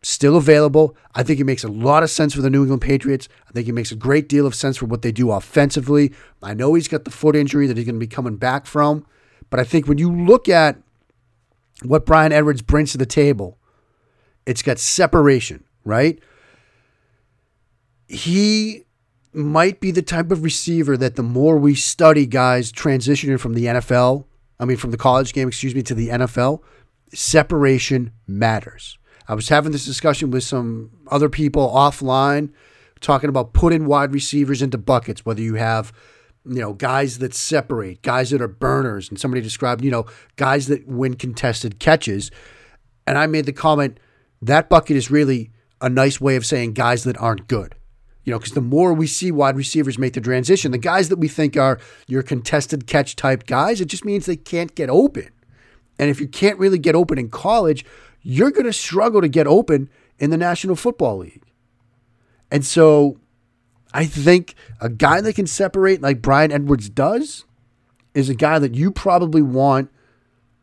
Still 0.04 0.36
available. 0.36 0.94
I 1.14 1.22
think 1.22 1.40
it 1.40 1.44
makes 1.44 1.64
a 1.64 1.68
lot 1.68 2.02
of 2.02 2.10
sense 2.10 2.34
for 2.34 2.42
the 2.42 2.50
New 2.50 2.60
England 2.60 2.82
Patriots. 2.82 3.26
I 3.48 3.52
think 3.52 3.68
it 3.68 3.72
makes 3.72 3.90
a 3.90 3.96
great 3.96 4.28
deal 4.28 4.46
of 4.46 4.54
sense 4.54 4.76
for 4.76 4.84
what 4.84 5.00
they 5.00 5.10
do 5.10 5.30
offensively. 5.30 6.12
I 6.42 6.52
know 6.52 6.74
he's 6.74 6.88
got 6.88 7.04
the 7.04 7.10
foot 7.10 7.34
injury 7.34 7.66
that 7.66 7.78
he's 7.78 7.86
going 7.86 7.94
to 7.94 8.00
be 8.00 8.06
coming 8.06 8.36
back 8.36 8.66
from. 8.66 9.06
But 9.48 9.60
I 9.60 9.64
think 9.64 9.88
when 9.88 9.96
you 9.96 10.14
look 10.14 10.46
at 10.46 10.76
what 11.82 12.04
Bryan 12.04 12.32
Edwards 12.32 12.60
brings 12.60 12.92
to 12.92 12.98
the 12.98 13.06
table 13.06 13.58
It's 14.44 14.60
got 14.60 14.78
separation, 14.78 15.64
right? 15.84 16.18
He 18.06 18.82
might 19.32 19.80
be 19.80 19.90
the 19.90 20.02
type 20.02 20.30
of 20.30 20.42
receiver 20.42 20.98
that 20.98 21.16
the 21.16 21.22
more 21.22 21.56
we 21.56 21.74
study 21.74 22.26
guys 22.26 22.70
transitioning 22.70 23.40
from 23.40 23.54
the 23.54 23.64
NFL, 23.64 24.26
I 24.60 24.66
mean, 24.66 24.76
from 24.76 24.90
the 24.90 24.98
college 24.98 25.32
game, 25.32 25.48
excuse 25.48 25.74
me, 25.74 25.82
to 25.82 25.94
the 25.94 26.08
NFL, 26.08 26.60
separation 27.14 28.12
matters. 28.26 28.98
I 29.26 29.34
was 29.34 29.48
having 29.48 29.72
this 29.72 29.84
discussion 29.84 30.30
with 30.30 30.44
some 30.44 30.90
other 31.08 31.28
people 31.28 31.68
offline 31.68 32.52
talking 33.00 33.28
about 33.28 33.52
putting 33.52 33.86
wide 33.86 34.12
receivers 34.12 34.62
into 34.62 34.78
buckets, 34.78 35.24
whether 35.24 35.42
you 35.42 35.54
have, 35.54 35.92
you 36.46 36.60
know, 36.60 36.72
guys 36.72 37.18
that 37.18 37.34
separate, 37.34 38.02
guys 38.02 38.30
that 38.30 38.42
are 38.42 38.48
burners, 38.48 39.08
and 39.08 39.18
somebody 39.18 39.40
described, 39.40 39.84
you 39.84 39.90
know, 39.90 40.06
guys 40.36 40.66
that 40.66 40.86
win 40.86 41.14
contested 41.14 41.78
catches. 41.78 42.30
And 43.06 43.18
I 43.18 43.26
made 43.26 43.46
the 43.46 43.52
comment 43.52 43.98
that 44.42 44.68
bucket 44.68 44.96
is 44.96 45.10
really 45.10 45.50
a 45.80 45.88
nice 45.88 46.20
way 46.20 46.36
of 46.36 46.44
saying 46.44 46.74
guys 46.74 47.04
that 47.04 47.16
aren't 47.18 47.48
good. 47.48 47.74
You 48.24 48.32
know, 48.32 48.38
because 48.38 48.54
the 48.54 48.62
more 48.62 48.94
we 48.94 49.06
see 49.06 49.30
wide 49.30 49.56
receivers 49.56 49.98
make 49.98 50.14
the 50.14 50.20
transition, 50.20 50.72
the 50.72 50.78
guys 50.78 51.10
that 51.10 51.18
we 51.18 51.28
think 51.28 51.56
are 51.56 51.78
your 52.06 52.22
contested 52.22 52.86
catch 52.86 53.16
type 53.16 53.46
guys, 53.46 53.80
it 53.80 53.86
just 53.86 54.04
means 54.04 54.24
they 54.24 54.36
can't 54.36 54.74
get 54.74 54.88
open. 54.88 55.28
And 55.98 56.10
if 56.10 56.20
you 56.20 56.26
can't 56.26 56.58
really 56.58 56.78
get 56.78 56.94
open 56.94 57.18
in 57.18 57.28
college, 57.28 57.84
you're 58.24 58.50
going 58.50 58.66
to 58.66 58.72
struggle 58.72 59.20
to 59.20 59.28
get 59.28 59.46
open 59.46 59.88
in 60.18 60.30
the 60.30 60.36
National 60.36 60.74
Football 60.74 61.18
League. 61.18 61.44
And 62.50 62.64
so 62.64 63.20
I 63.92 64.06
think 64.06 64.54
a 64.80 64.88
guy 64.88 65.20
that 65.20 65.36
can 65.36 65.46
separate 65.46 66.02
like 66.02 66.20
Bryan 66.20 66.50
Edwards 66.50 66.88
does 66.88 67.44
is 68.14 68.28
a 68.28 68.34
guy 68.34 68.58
that 68.58 68.74
you 68.74 68.90
probably 68.90 69.42
want 69.42 69.90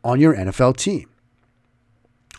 on 0.04 0.20
your 0.20 0.34
NFL 0.34 0.76
team. 0.76 1.08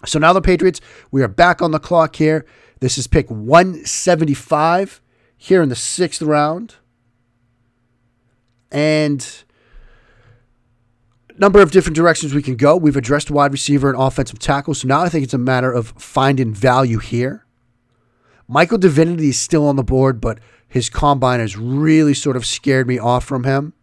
So 0.06 0.20
now 0.20 0.34
the 0.34 0.42
Patriots, 0.42 0.82
we 1.12 1.24
are 1.24 1.30
back 1.30 1.62
on 1.62 1.72
the 1.72 1.80
clock 1.80 2.18
here. 2.18 2.46
This 2.82 2.98
is 2.98 3.08
pick 3.08 3.32
175 3.32 5.01
here 5.38 5.62
in 5.62 5.70
the 5.70 5.75
sixth 5.75 6.22
round. 6.22 6.75
And 8.72 9.25
number 11.38 11.62
of 11.62 11.72
different 11.72 11.96
directions 11.96 12.34
we 12.34 12.44
can 12.44 12.56
go. 12.56 12.75
We've 12.75 12.96
addressed 12.96 13.32
wide 13.32 13.52
receiver 13.52 13.90
and 13.90 14.00
offensive 14.00 14.40
tackle. 14.40 14.74
So 14.74 14.88
now 14.88 15.02
I 15.02 15.10
think 15.10 15.24
it's 15.24 15.34
a 15.34 15.40
matter 15.40 15.72
of 15.72 15.94
finding 15.98 16.54
value 16.54 17.00
here. 17.00 17.46
Michael 18.48 18.78
Divinity 18.78 19.30
is 19.30 19.40
still 19.40 19.68
on 19.68 19.75
the 19.75 19.84
board, 19.84 20.20
but 20.20 20.40
his 20.68 20.90
combine 20.90 21.40
has 21.40 21.58
really 21.58 22.13
sort 22.13 22.36
of 22.36 22.46
scared 22.46 22.88
me 22.88 23.00
off 23.00 23.24
from 23.24 23.44
him. 23.44 23.74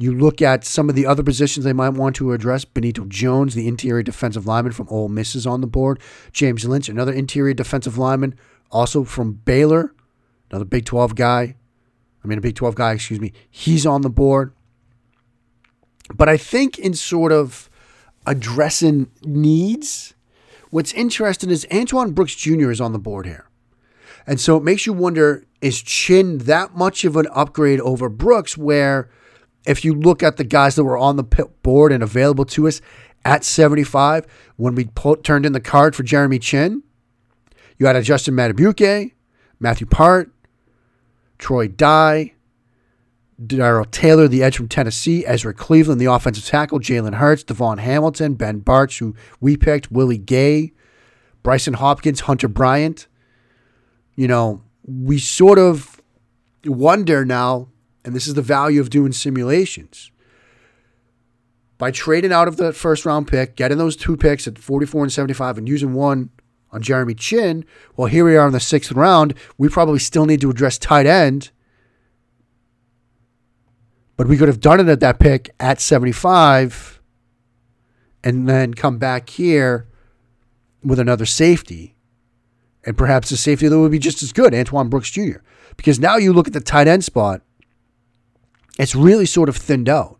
You 0.00 0.14
look 0.16 0.40
at 0.40 0.64
some 0.64 0.88
of 0.88 0.94
the 0.94 1.06
other 1.06 1.24
positions 1.24 1.64
they 1.64 1.72
might 1.72 1.88
want 1.90 2.14
to 2.16 2.32
address. 2.32 2.64
Benito 2.64 3.04
Jones, 3.06 3.54
the 3.54 3.66
interior 3.66 4.04
defensive 4.04 4.46
lineman 4.46 4.72
from 4.72 4.86
Ole 4.90 5.08
Miss, 5.08 5.34
is 5.34 5.44
on 5.46 5.60
the 5.60 5.66
board. 5.66 6.00
James 6.32 6.64
Lynch, 6.64 6.88
another 6.88 7.12
interior 7.12 7.52
defensive 7.52 7.98
lineman, 7.98 8.36
also 8.70 9.02
from 9.02 9.32
Baylor, 9.32 9.92
another 10.50 10.64
Big 10.64 10.84
12 10.84 11.16
guy. 11.16 11.56
I 12.22 12.28
mean, 12.28 12.38
a 12.38 12.40
Big 12.40 12.54
12 12.54 12.76
guy, 12.76 12.92
excuse 12.92 13.20
me. 13.20 13.32
He's 13.50 13.86
on 13.86 14.02
the 14.02 14.10
board. 14.10 14.52
But 16.14 16.28
I 16.28 16.36
think 16.36 16.78
in 16.78 16.94
sort 16.94 17.32
of 17.32 17.68
addressing 18.26 19.10
needs, 19.24 20.14
what's 20.70 20.92
interesting 20.92 21.50
is 21.50 21.66
Antoine 21.72 22.12
Brooks 22.12 22.34
Jr. 22.34 22.70
is 22.70 22.80
on 22.80 22.92
the 22.92 22.98
board 22.98 23.26
here. 23.26 23.48
And 24.26 24.38
so 24.40 24.56
it 24.56 24.62
makes 24.62 24.86
you 24.86 24.92
wonder 24.92 25.44
is 25.60 25.82
Chinn 25.82 26.38
that 26.38 26.76
much 26.76 27.04
of 27.04 27.16
an 27.16 27.26
upgrade 27.32 27.80
over 27.80 28.08
Brooks? 28.08 28.56
Where 28.56 29.08
if 29.66 29.84
you 29.84 29.94
look 29.94 30.22
at 30.22 30.36
the 30.36 30.44
guys 30.44 30.76
that 30.76 30.84
were 30.84 30.98
on 30.98 31.16
the 31.16 31.24
board 31.62 31.92
and 31.92 32.02
available 32.02 32.44
to 32.44 32.68
us 32.68 32.80
at 33.24 33.44
75, 33.44 34.26
when 34.56 34.74
we 34.74 34.84
turned 35.22 35.44
in 35.44 35.52
the 35.52 35.60
card 35.60 35.96
for 35.96 36.02
Jeremy 36.04 36.38
Chinn, 36.38 36.82
you 37.76 37.86
had 37.86 37.96
a 37.96 38.02
Justin 38.02 38.34
Madubuike, 38.34 39.12
Matthew 39.58 39.86
Peart, 39.86 40.30
Troy 41.38 41.68
Dye, 41.68 42.34
Darrell 43.44 43.84
Taylor, 43.84 44.26
the 44.26 44.42
edge 44.42 44.56
from 44.56 44.68
Tennessee, 44.68 45.24
Ezra 45.24 45.54
Cleveland, 45.54 46.00
the 46.00 46.06
offensive 46.06 46.44
tackle, 46.44 46.80
Jalen 46.80 47.14
Hurts, 47.14 47.44
Davon 47.44 47.78
Hamilton, 47.78 48.34
Ben 48.34 48.60
Bartch, 48.60 48.98
who 48.98 49.14
we 49.40 49.56
picked, 49.56 49.92
Willie 49.92 50.18
Gay, 50.18 50.72
Brycen 51.44 51.76
Hopkins, 51.76 52.20
Hunter 52.20 52.48
Bryant. 52.48 53.06
You 54.16 54.26
know, 54.26 54.62
we 54.84 55.18
sort 55.18 55.58
of 55.58 56.00
wonder 56.64 57.24
now, 57.24 57.68
and 58.04 58.14
this 58.14 58.26
is 58.26 58.34
the 58.34 58.42
value 58.42 58.80
of 58.80 58.90
doing 58.90 59.12
simulations. 59.12 60.10
By 61.78 61.92
trading 61.92 62.32
out 62.32 62.48
of 62.48 62.56
the 62.56 62.72
first 62.72 63.06
round 63.06 63.28
pick, 63.28 63.54
getting 63.54 63.78
those 63.78 63.94
two 63.94 64.16
picks 64.16 64.48
at 64.48 64.58
44 64.58 65.04
and 65.04 65.12
75, 65.12 65.58
and 65.58 65.68
using 65.68 65.94
one 65.94 66.30
on 66.72 66.82
Jeremy 66.82 67.14
Chinn, 67.14 67.64
well, 67.96 68.08
here 68.08 68.24
we 68.24 68.36
are 68.36 68.48
in 68.48 68.52
the 68.52 68.58
sixth 68.58 68.90
round. 68.90 69.34
We 69.58 69.68
probably 69.68 70.00
still 70.00 70.26
need 70.26 70.40
to 70.40 70.50
address 70.50 70.76
tight 70.76 71.06
end 71.06 71.52
but 74.18 74.26
we 74.26 74.36
could 74.36 74.48
have 74.48 74.60
done 74.60 74.80
it 74.80 74.88
at 74.88 74.98
that 75.00 75.20
pick 75.20 75.54
at 75.60 75.80
75 75.80 77.00
and 78.24 78.48
then 78.48 78.74
come 78.74 78.98
back 78.98 79.30
here 79.30 79.86
with 80.82 80.98
another 80.98 81.24
safety. 81.24 81.96
And 82.84 82.98
perhaps 82.98 83.30
a 83.30 83.36
safety 83.36 83.68
that 83.68 83.78
would 83.78 83.92
be 83.92 83.98
just 84.00 84.22
as 84.22 84.32
good, 84.32 84.52
Antoine 84.52 84.88
Brooks 84.88 85.10
Jr. 85.10 85.38
Because 85.76 86.00
now 86.00 86.16
you 86.16 86.32
look 86.32 86.48
at 86.48 86.52
the 86.52 86.60
tight 86.60 86.88
end 86.88 87.04
spot, 87.04 87.42
it's 88.76 88.96
really 88.96 89.24
sort 89.24 89.48
of 89.48 89.56
thinned 89.56 89.88
out. 89.88 90.18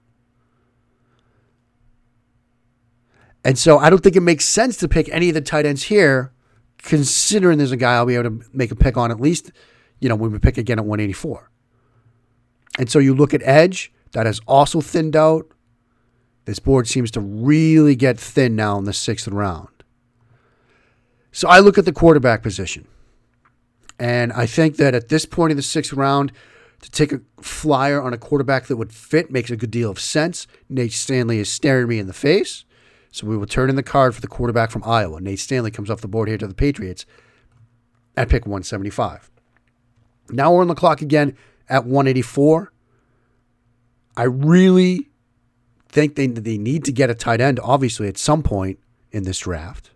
And 3.44 3.58
so 3.58 3.78
I 3.78 3.90
don't 3.90 4.02
think 4.02 4.14
it 4.14 4.20
makes 4.20 4.44
sense 4.44 4.76
to 4.76 4.88
pick 4.88 5.08
any 5.08 5.28
of 5.28 5.34
the 5.34 5.40
tight 5.40 5.66
ends 5.66 5.84
here, 5.84 6.32
considering 6.78 7.58
there's 7.58 7.72
a 7.72 7.76
guy 7.76 7.94
I'll 7.94 8.06
be 8.06 8.14
able 8.14 8.30
to 8.30 8.46
make 8.52 8.70
a 8.70 8.76
pick 8.76 8.96
on 8.96 9.10
at 9.10 9.18
least, 9.18 9.50
you 9.98 10.08
know, 10.08 10.14
when 10.14 10.30
we 10.30 10.38
pick 10.38 10.56
again 10.56 10.78
at 10.78 10.84
184. 10.84 11.50
And 12.78 12.88
so 12.90 12.98
you 13.00 13.12
look 13.12 13.34
at 13.34 13.42
edge, 13.42 13.92
that 14.12 14.24
has 14.24 14.40
also 14.46 14.80
thinned 14.80 15.16
out. 15.16 15.46
This 16.44 16.58
board 16.58 16.88
seems 16.88 17.10
to 17.10 17.20
really 17.20 17.94
get 17.94 18.18
thin 18.18 18.56
now 18.56 18.78
in 18.78 18.84
the 18.84 18.94
sixth 18.94 19.28
round. 19.28 19.68
So 21.32 21.48
I 21.48 21.58
look 21.58 21.76
at 21.76 21.84
the 21.84 21.92
quarterback 21.92 22.42
position. 22.42 22.86
And 23.98 24.32
I 24.32 24.46
think 24.46 24.76
that 24.76 24.94
at 24.94 25.08
this 25.08 25.26
point 25.26 25.50
in 25.50 25.56
the 25.56 25.62
sixth 25.62 25.92
round, 25.92 26.32
to 26.80 26.90
take 26.90 27.12
a 27.12 27.20
flyer 27.40 28.00
on 28.00 28.14
a 28.14 28.18
quarterback 28.18 28.66
that 28.66 28.76
would 28.76 28.92
fit 28.92 29.30
makes 29.30 29.50
a 29.50 29.56
good 29.56 29.70
deal 29.70 29.90
of 29.90 29.98
sense. 29.98 30.46
Nate 30.68 30.92
Stanley 30.92 31.38
is 31.38 31.50
staring 31.50 31.88
me 31.88 31.98
in 31.98 32.06
the 32.06 32.12
face. 32.12 32.64
So 33.10 33.26
we 33.26 33.36
will 33.36 33.46
turn 33.46 33.68
in 33.68 33.76
the 33.76 33.82
card 33.82 34.14
for 34.14 34.20
the 34.20 34.28
quarterback 34.28 34.70
from 34.70 34.84
Iowa. 34.84 35.20
Nate 35.20 35.40
Stanley 35.40 35.70
comes 35.72 35.90
off 35.90 36.00
the 36.00 36.08
board 36.08 36.28
here 36.28 36.38
to 36.38 36.46
the 36.46 36.54
Patriots 36.54 37.04
at 38.16 38.28
pick 38.28 38.46
175. 38.46 39.30
Now 40.30 40.52
we're 40.52 40.60
on 40.60 40.68
the 40.68 40.74
clock 40.74 41.02
again 41.02 41.36
at 41.68 41.84
184. 41.84 42.72
I 44.16 44.22
really 44.24 45.08
think 45.88 46.16
they, 46.16 46.26
they 46.26 46.58
need 46.58 46.84
to 46.84 46.92
get 46.92 47.10
a 47.10 47.14
tight 47.14 47.40
end, 47.40 47.60
obviously, 47.62 48.08
at 48.08 48.18
some 48.18 48.42
point 48.42 48.78
in 49.12 49.22
this 49.24 49.38
draft. 49.38 49.90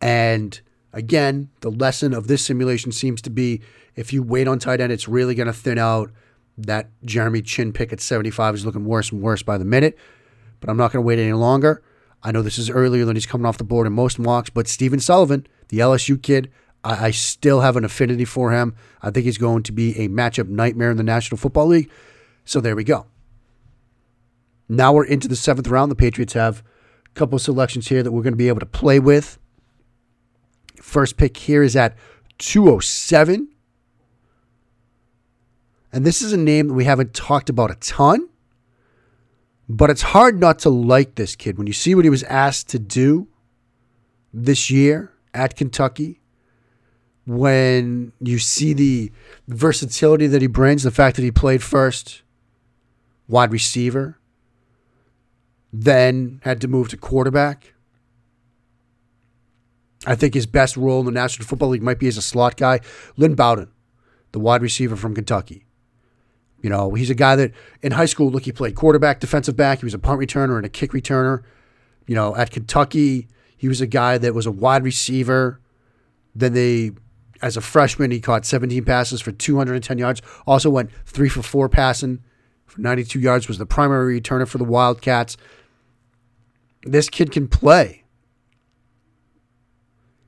And 0.00 0.60
again, 0.92 1.50
the 1.60 1.70
lesson 1.70 2.12
of 2.12 2.26
this 2.26 2.44
simulation 2.44 2.92
seems 2.92 3.22
to 3.22 3.30
be 3.30 3.62
if 3.96 4.12
you 4.12 4.22
wait 4.22 4.48
on 4.48 4.58
tight 4.58 4.80
end, 4.80 4.92
it's 4.92 5.08
really 5.08 5.34
going 5.34 5.46
to 5.46 5.52
thin 5.52 5.78
out. 5.78 6.10
That 6.56 6.90
Jeremy 7.04 7.42
Chinn 7.42 7.72
pick 7.72 7.92
at 7.92 8.00
75 8.00 8.54
is 8.54 8.66
looking 8.66 8.84
worse 8.84 9.10
and 9.10 9.20
worse 9.20 9.42
by 9.42 9.58
the 9.58 9.64
minute. 9.64 9.98
But 10.60 10.70
I'm 10.70 10.76
not 10.76 10.92
going 10.92 11.02
to 11.02 11.06
wait 11.06 11.18
any 11.18 11.32
longer. 11.32 11.82
I 12.22 12.30
know 12.30 12.42
this 12.42 12.58
is 12.58 12.70
earlier 12.70 13.04
than 13.04 13.16
he's 13.16 13.26
coming 13.26 13.44
off 13.44 13.58
the 13.58 13.64
board 13.64 13.86
in 13.86 13.92
most 13.92 14.18
mocks, 14.18 14.50
but 14.50 14.68
Stephen 14.68 15.00
Sullivan, 15.00 15.46
the 15.68 15.80
LSU 15.80 16.20
kid, 16.20 16.50
I, 16.84 17.06
I 17.06 17.10
still 17.10 17.60
have 17.60 17.76
an 17.76 17.84
affinity 17.84 18.24
for 18.24 18.52
him. 18.52 18.76
I 19.02 19.10
think 19.10 19.24
he's 19.24 19.38
going 19.38 19.62
to 19.64 19.72
be 19.72 19.98
a 19.98 20.08
matchup 20.08 20.48
nightmare 20.48 20.90
in 20.90 20.96
the 20.96 21.02
National 21.02 21.38
Football 21.38 21.66
League. 21.68 21.90
So 22.44 22.60
there 22.60 22.76
we 22.76 22.84
go. 22.84 23.06
Now 24.68 24.92
we're 24.92 25.04
into 25.04 25.28
the 25.28 25.36
seventh 25.36 25.68
round. 25.68 25.90
The 25.90 25.96
Patriots 25.96 26.34
have 26.34 26.62
a 27.06 27.10
couple 27.14 27.36
of 27.36 27.42
selections 27.42 27.88
here 27.88 28.02
that 28.02 28.12
we're 28.12 28.22
going 28.22 28.34
to 28.34 28.38
be 28.38 28.48
able 28.48 28.60
to 28.60 28.66
play 28.66 28.98
with. 28.98 29.38
First 30.80 31.16
pick 31.16 31.36
here 31.36 31.62
is 31.62 31.74
at 31.74 31.96
207. 32.38 33.48
And 35.92 36.04
this 36.04 36.22
is 36.22 36.32
a 36.32 36.36
name 36.36 36.68
that 36.68 36.74
we 36.74 36.84
haven't 36.84 37.14
talked 37.14 37.48
about 37.48 37.70
a 37.70 37.76
ton, 37.76 38.28
but 39.68 39.90
it's 39.90 40.02
hard 40.02 40.40
not 40.40 40.58
to 40.60 40.70
like 40.70 41.14
this 41.14 41.36
kid 41.36 41.56
when 41.56 41.66
you 41.68 41.72
see 41.72 41.94
what 41.94 42.04
he 42.04 42.10
was 42.10 42.24
asked 42.24 42.68
to 42.70 42.78
do 42.78 43.28
this 44.32 44.70
year 44.70 45.12
at 45.32 45.54
Kentucky 45.56 46.20
when 47.26 48.12
you 48.20 48.38
see 48.38 48.72
the 48.72 49.10
versatility 49.48 50.26
that 50.26 50.42
he 50.42 50.48
brings, 50.48 50.82
the 50.82 50.90
fact 50.90 51.16
that 51.16 51.22
he 51.22 51.30
played 51.30 51.62
first 51.62 52.22
wide 53.28 53.50
receiver, 53.50 54.18
then 55.72 56.40
had 56.44 56.60
to 56.60 56.68
move 56.68 56.88
to 56.90 56.96
quarterback. 56.96 57.74
I 60.06 60.14
think 60.14 60.34
his 60.34 60.46
best 60.46 60.76
role 60.76 61.00
in 61.00 61.06
the 61.06 61.12
National 61.12 61.46
Football 61.46 61.70
League 61.70 61.82
might 61.82 61.98
be 61.98 62.08
as 62.08 62.18
a 62.18 62.22
slot 62.22 62.56
guy. 62.58 62.80
Lynn 63.16 63.34
Bowden, 63.34 63.70
the 64.32 64.38
wide 64.38 64.60
receiver 64.60 64.96
from 64.96 65.14
Kentucky. 65.14 65.64
You 66.60 66.70
know, 66.70 66.92
he's 66.94 67.10
a 67.10 67.14
guy 67.14 67.36
that 67.36 67.52
in 67.82 67.92
high 67.92 68.06
school, 68.06 68.30
look, 68.30 68.44
he 68.44 68.52
played 68.52 68.74
quarterback, 68.74 69.20
defensive 69.20 69.56
back. 69.56 69.80
He 69.80 69.86
was 69.86 69.94
a 69.94 69.98
punt 69.98 70.20
returner 70.20 70.56
and 70.56 70.66
a 70.66 70.68
kick 70.68 70.92
returner. 70.92 71.42
You 72.06 72.14
know, 72.14 72.36
at 72.36 72.50
Kentucky, 72.50 73.28
He 73.56 73.68
was 73.68 73.80
a 73.80 73.86
guy 73.86 74.18
that 74.18 74.34
was 74.34 74.44
a 74.44 74.50
wide 74.50 74.84
receiver. 74.84 75.58
Then 76.34 76.52
they, 76.52 76.90
as 77.42 77.56
a 77.56 77.60
freshman, 77.60 78.10
he 78.10 78.20
caught 78.20 78.46
17 78.46 78.84
passes 78.84 79.20
for 79.20 79.32
210 79.32 79.98
yards. 79.98 80.22
Also 80.46 80.70
went 80.70 80.90
three 81.06 81.28
for 81.28 81.42
four 81.42 81.68
passing 81.68 82.22
for 82.66 82.80
92 82.80 83.20
yards. 83.20 83.48
Was 83.48 83.58
the 83.58 83.66
primary 83.66 84.20
returner 84.20 84.48
for 84.48 84.58
the 84.58 84.64
Wildcats. 84.64 85.36
This 86.82 87.08
kid 87.08 87.32
can 87.32 87.48
play. 87.48 88.04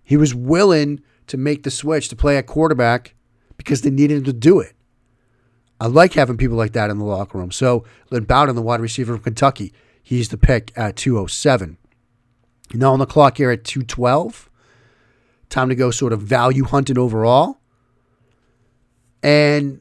He 0.03 0.17
was 0.17 0.35
willing 0.35 1.03
to 1.27 1.37
make 1.37 1.65
the 1.65 1.71
switch 1.71 2.09
to 2.09 2.17
play 2.17 2.39
at 2.39 2.47
quarterback 2.47 3.15
because 3.57 3.83
they 3.83 3.91
needed 3.91 4.19
him 4.19 4.25
to 4.25 4.33
do 4.33 4.61
it. 4.61 4.75
I 5.81 5.89
like 5.89 6.15
having 6.15 6.37
people 6.37 6.57
like 6.57 6.73
that 6.73 6.91
in 6.91 6.99
the 6.99 7.05
locker 7.05 7.39
room. 7.39 7.51
So 7.51 7.85
Lynn 8.11 8.25
Bowden, 8.25 8.55
the 8.55 8.63
wide 8.63 8.81
receiver 8.81 9.15
from 9.15 9.25
Kentucky, 9.25 9.73
he's 10.03 10.29
the 10.31 10.39
pick 10.39 10.73
at 10.77 10.97
207. 10.97 11.77
Now 12.73 12.93
on 12.93 12.99
the 12.99 13.07
clock 13.07 13.37
here 13.37 13.51
at 13.51 13.65
212. 13.65 14.49
Time 15.49 15.69
to 15.69 15.75
go 15.75 15.91
sort 15.91 16.13
of 16.13 16.21
value 16.21 16.65
hunting 16.65 16.99
overall. 16.99 17.61
And 19.23 19.81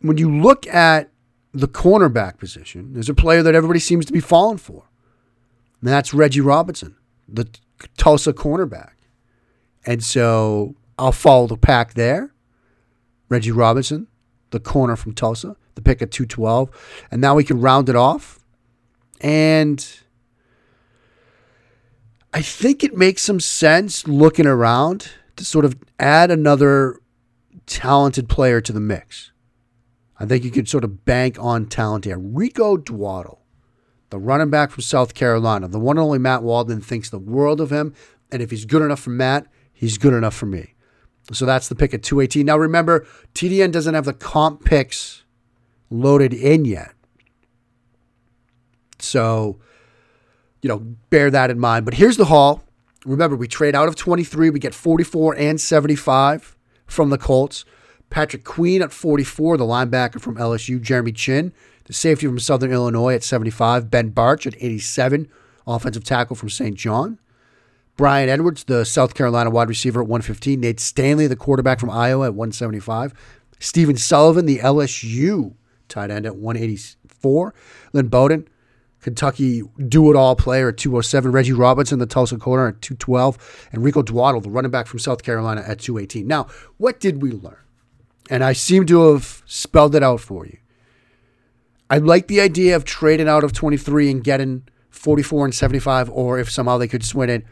when 0.00 0.18
you 0.18 0.30
look 0.30 0.66
at 0.66 1.10
the 1.52 1.68
cornerback 1.68 2.38
position, 2.38 2.92
there's 2.92 3.08
a 3.08 3.14
player 3.14 3.42
that 3.42 3.54
everybody 3.54 3.80
seems 3.80 4.04
to 4.06 4.12
be 4.12 4.20
falling 4.20 4.58
for. 4.58 4.84
And 5.80 5.88
that's 5.88 6.12
Reggie 6.12 6.40
Robinson, 6.40 6.96
the 7.28 7.48
Tulsa 7.96 8.32
cornerback. 8.32 8.92
And 9.84 10.02
so 10.02 10.74
I'll 10.98 11.12
follow 11.12 11.46
the 11.46 11.56
pack 11.56 11.94
there. 11.94 12.32
Reggie 13.28 13.52
Robinson, 13.52 14.06
the 14.50 14.60
corner 14.60 14.96
from 14.96 15.14
Tulsa, 15.14 15.56
the 15.74 15.82
pick 15.82 16.02
at 16.02 16.10
212. 16.10 16.70
And 17.10 17.20
now 17.20 17.34
we 17.34 17.44
can 17.44 17.60
round 17.60 17.88
it 17.88 17.96
off. 17.96 18.40
And 19.20 19.86
I 22.36 22.42
think 22.42 22.84
it 22.84 22.94
makes 22.94 23.22
some 23.22 23.40
sense 23.40 24.06
looking 24.06 24.44
around 24.44 25.08
to 25.36 25.44
sort 25.44 25.64
of 25.64 25.74
add 25.98 26.30
another 26.30 27.00
talented 27.64 28.28
player 28.28 28.60
to 28.60 28.74
the 28.74 28.80
mix. 28.80 29.32
I 30.20 30.26
think 30.26 30.44
you 30.44 30.50
could 30.50 30.68
sort 30.68 30.84
of 30.84 31.06
bank 31.06 31.38
on 31.40 31.64
talent 31.64 32.04
here. 32.04 32.18
Rico 32.18 32.76
Dowdle, 32.76 33.38
the 34.10 34.18
running 34.18 34.50
back 34.50 34.70
from 34.70 34.82
South 34.82 35.14
Carolina, 35.14 35.66
the 35.66 35.80
one 35.80 35.96
and 35.96 36.04
only 36.04 36.18
Matt 36.18 36.42
Waldman 36.42 36.82
thinks 36.82 37.08
the 37.08 37.18
world 37.18 37.58
of 37.58 37.72
him. 37.72 37.94
And 38.30 38.42
if 38.42 38.50
he's 38.50 38.66
good 38.66 38.82
enough 38.82 39.00
for 39.00 39.08
Matt, 39.08 39.46
he's 39.72 39.96
good 39.96 40.12
enough 40.12 40.34
for 40.34 40.44
me. 40.44 40.74
So 41.32 41.46
that's 41.46 41.68
the 41.68 41.74
pick 41.74 41.94
at 41.94 42.02
218. 42.02 42.44
Now 42.44 42.58
remember, 42.58 43.06
TDN 43.32 43.72
doesn't 43.72 43.94
have 43.94 44.04
the 44.04 44.12
comp 44.12 44.62
picks 44.62 45.24
loaded 45.88 46.34
in 46.34 46.66
yet. 46.66 46.92
So, 48.98 49.58
you 50.62 50.68
know, 50.68 50.78
bear 51.10 51.30
that 51.30 51.50
in 51.50 51.58
mind. 51.58 51.84
But 51.84 51.94
here's 51.94 52.16
the 52.16 52.26
haul. 52.26 52.62
Remember, 53.04 53.36
we 53.36 53.46
trade 53.46 53.74
out 53.74 53.88
of 53.88 53.96
23. 53.96 54.50
We 54.50 54.58
get 54.58 54.74
44 54.74 55.36
and 55.36 55.60
75 55.60 56.56
from 56.86 57.10
the 57.10 57.18
Colts. 57.18 57.64
Patrick 58.10 58.44
Queen 58.44 58.82
at 58.82 58.92
44, 58.92 59.56
the 59.56 59.64
linebacker 59.64 60.20
from 60.20 60.36
LSU. 60.36 60.80
Jeremy 60.80 61.12
Chinn, 61.12 61.52
the 61.84 61.92
safety 61.92 62.26
from 62.26 62.38
Southern 62.38 62.72
Illinois 62.72 63.14
at 63.14 63.24
75. 63.24 63.90
Ben 63.90 64.12
Bartch 64.12 64.46
at 64.46 64.54
87, 64.54 65.28
offensive 65.66 66.04
tackle 66.04 66.36
from 66.36 66.48
St. 66.48 66.76
John. 66.76 67.18
Bryan 67.96 68.28
Edwards, 68.28 68.64
the 68.64 68.84
South 68.84 69.14
Carolina 69.14 69.50
wide 69.50 69.68
receiver 69.68 70.02
at 70.02 70.08
115. 70.08 70.60
Nate 70.60 70.80
Stanley, 70.80 71.26
the 71.26 71.36
quarterback 71.36 71.80
from 71.80 71.90
Iowa 71.90 72.26
at 72.26 72.34
175. 72.34 73.14
Stephen 73.58 73.96
Sullivan, 73.96 74.46
the 74.46 74.58
LSU 74.58 75.54
tight 75.88 76.10
end 76.10 76.26
at 76.26 76.36
184. 76.36 77.54
Lynn 77.92 78.08
Bowden, 78.08 78.48
Kentucky 79.06 79.62
do 79.86 80.10
it 80.10 80.16
all 80.16 80.34
player 80.34 80.70
at 80.70 80.78
207. 80.78 81.30
Reggie 81.30 81.52
Robinson, 81.52 82.00
the 82.00 82.06
Tulsa 82.06 82.38
corner 82.38 82.66
at 82.66 82.82
212. 82.82 83.68
And 83.70 83.84
Rico 83.84 84.02
Dowdle, 84.02 84.42
the 84.42 84.50
running 84.50 84.72
back 84.72 84.88
from 84.88 84.98
South 84.98 85.22
Carolina 85.22 85.60
at 85.64 85.78
218. 85.78 86.26
Now, 86.26 86.48
what 86.78 86.98
did 86.98 87.22
we 87.22 87.30
learn? 87.30 87.62
And 88.30 88.42
I 88.42 88.52
seem 88.52 88.84
to 88.86 89.12
have 89.12 89.44
spelled 89.46 89.94
it 89.94 90.02
out 90.02 90.18
for 90.18 90.44
you. 90.44 90.58
I 91.88 91.98
like 91.98 92.26
the 92.26 92.40
idea 92.40 92.74
of 92.74 92.84
trading 92.84 93.28
out 93.28 93.44
of 93.44 93.52
23 93.52 94.10
and 94.10 94.24
getting 94.24 94.66
44 94.90 95.44
and 95.44 95.54
75, 95.54 96.10
or 96.10 96.40
if 96.40 96.50
somehow 96.50 96.76
they 96.76 96.88
could 96.88 97.04
swing 97.04 97.30
it 97.30 97.44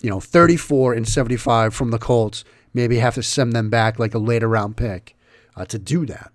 you 0.00 0.08
know, 0.08 0.18
34 0.18 0.94
and 0.94 1.06
75 1.06 1.74
from 1.74 1.90
the 1.90 1.98
Colts, 1.98 2.42
maybe 2.72 2.96
have 3.00 3.16
to 3.16 3.22
send 3.22 3.52
them 3.52 3.68
back 3.68 3.98
like 3.98 4.14
a 4.14 4.18
later 4.18 4.48
round 4.48 4.78
pick 4.78 5.14
uh, 5.56 5.66
to 5.66 5.78
do 5.78 6.06
that. 6.06 6.32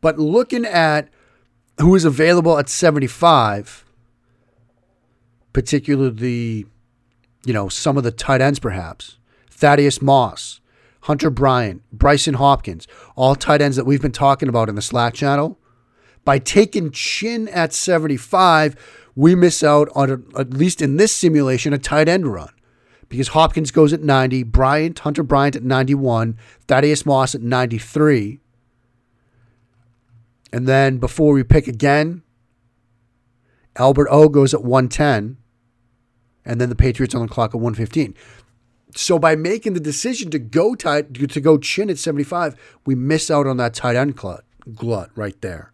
But 0.00 0.18
looking 0.18 0.64
at 0.64 1.10
who 1.80 1.94
is 1.94 2.04
available 2.04 2.58
at 2.58 2.68
75, 2.68 3.84
particularly, 5.52 6.66
you 7.44 7.52
know, 7.52 7.68
some 7.68 7.96
of 7.96 8.04
the 8.04 8.10
tight 8.10 8.40
ends 8.40 8.58
perhaps, 8.58 9.18
Thaddeus 9.50 10.00
Moss, 10.02 10.60
Hunter 11.02 11.30
Bryant, 11.30 11.82
Brycen 11.96 12.36
Hopkins, 12.36 12.86
all 13.16 13.34
tight 13.34 13.62
ends 13.62 13.76
that 13.76 13.86
we've 13.86 14.02
been 14.02 14.12
talking 14.12 14.48
about 14.48 14.68
in 14.68 14.74
the 14.74 14.82
Slack 14.82 15.14
channel. 15.14 15.58
By 16.24 16.38
taking 16.38 16.90
Chinn 16.90 17.48
at 17.48 17.72
75, 17.72 18.76
we 19.16 19.34
miss 19.34 19.64
out 19.64 19.88
on, 19.94 20.10
a, 20.10 20.38
at 20.38 20.52
least 20.52 20.82
in 20.82 20.96
this 20.96 21.12
simulation, 21.12 21.72
a 21.72 21.78
tight 21.78 22.08
end 22.08 22.26
run. 22.26 22.50
Because 23.08 23.28
Hopkins 23.28 23.70
goes 23.70 23.92
at 23.92 24.02
90, 24.02 24.44
Bryant, 24.44 24.98
Hunter 25.00 25.22
Bryant 25.22 25.56
at 25.56 25.64
91, 25.64 26.38
Thaddeus 26.68 27.04
Moss 27.04 27.34
at 27.34 27.42
93. 27.42 28.38
And 30.52 30.66
then 30.66 30.98
before 30.98 31.32
we 31.32 31.44
pick 31.44 31.68
again, 31.68 32.22
Albert 33.76 34.08
O 34.10 34.28
goes 34.28 34.52
at 34.52 34.64
110. 34.64 35.36
And 36.44 36.60
then 36.60 36.68
the 36.68 36.74
Patriots 36.74 37.14
on 37.14 37.22
the 37.22 37.28
clock 37.28 37.50
at 37.50 37.60
115. 37.60 38.14
So 38.96 39.18
by 39.18 39.36
making 39.36 39.74
the 39.74 39.80
decision 39.80 40.30
to 40.30 40.38
go 40.38 40.74
tight 40.74 41.14
to 41.14 41.40
go 41.40 41.58
Chinn 41.58 41.90
at 41.90 41.98
75, 41.98 42.56
we 42.86 42.94
miss 42.94 43.30
out 43.30 43.46
on 43.46 43.56
that 43.58 43.74
tight 43.74 43.94
end 43.94 44.16
glut, 44.16 44.44
glut 44.74 45.10
right 45.14 45.40
there. 45.42 45.72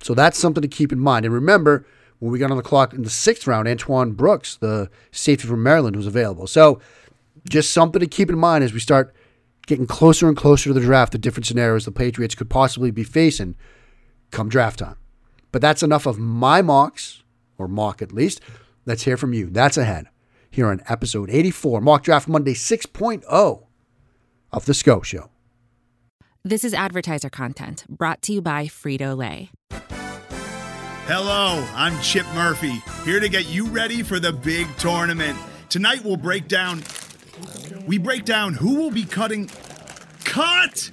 So 0.00 0.14
that's 0.14 0.38
something 0.38 0.62
to 0.62 0.68
keep 0.68 0.92
in 0.92 1.00
mind. 1.00 1.24
And 1.24 1.34
remember, 1.34 1.84
when 2.20 2.30
we 2.30 2.38
got 2.38 2.50
on 2.50 2.56
the 2.56 2.62
clock 2.62 2.92
in 2.92 3.02
the 3.02 3.10
sixth 3.10 3.46
round, 3.46 3.66
Antoine 3.66 4.12
Brooks, 4.12 4.56
the 4.56 4.90
safety 5.10 5.48
from 5.48 5.62
Maryland, 5.62 5.96
was 5.96 6.06
available. 6.06 6.46
So 6.46 6.80
just 7.48 7.72
something 7.72 8.00
to 8.00 8.06
keep 8.06 8.28
in 8.28 8.38
mind 8.38 8.62
as 8.62 8.72
we 8.72 8.80
start 8.80 9.14
getting 9.66 9.86
closer 9.86 10.28
and 10.28 10.36
closer 10.36 10.70
to 10.70 10.74
the 10.74 10.80
draft, 10.80 11.12
the 11.12 11.18
different 11.18 11.46
scenarios 11.46 11.84
the 11.84 11.92
Patriots 11.92 12.34
could 12.34 12.50
possibly 12.50 12.90
be 12.90 13.04
facing 13.04 13.56
come 14.30 14.48
draft 14.48 14.80
time. 14.80 14.96
But 15.52 15.62
that's 15.62 15.82
enough 15.82 16.06
of 16.06 16.18
my 16.18 16.62
mocks, 16.62 17.22
or 17.56 17.68
mock 17.68 18.02
at 18.02 18.12
least. 18.12 18.40
Let's 18.86 19.04
hear 19.04 19.16
from 19.16 19.32
you. 19.32 19.50
That's 19.50 19.76
ahead 19.76 20.08
here 20.50 20.68
on 20.68 20.80
episode 20.88 21.30
84, 21.30 21.80
Mock 21.80 22.02
Draft 22.02 22.28
Monday 22.28 22.54
6.0 22.54 23.66
of 24.50 24.64
The 24.64 24.74
Scho 24.74 25.02
Show. 25.02 25.30
This 26.44 26.64
is 26.64 26.72
advertiser 26.72 27.30
content 27.30 27.84
brought 27.88 28.22
to 28.22 28.32
you 28.32 28.40
by 28.40 28.66
Frito 28.66 29.16
Lay. 29.16 29.50
Hello, 31.06 31.66
I'm 31.74 32.00
Chip 32.02 32.26
Murphy, 32.34 32.82
here 33.04 33.20
to 33.20 33.28
get 33.28 33.48
you 33.48 33.66
ready 33.66 34.02
for 34.02 34.20
the 34.20 34.32
big 34.32 34.66
tournament. 34.76 35.38
Tonight 35.68 36.04
we'll 36.04 36.16
break 36.16 36.48
down. 36.48 36.82
We 37.86 37.98
break 37.98 38.24
down 38.24 38.54
who 38.54 38.76
will 38.76 38.90
be 38.90 39.04
cutting. 39.04 39.50
Cut! 40.24 40.90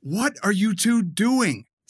What 0.00 0.34
are 0.42 0.52
you 0.52 0.74
two 0.74 1.02
doing? 1.02 1.66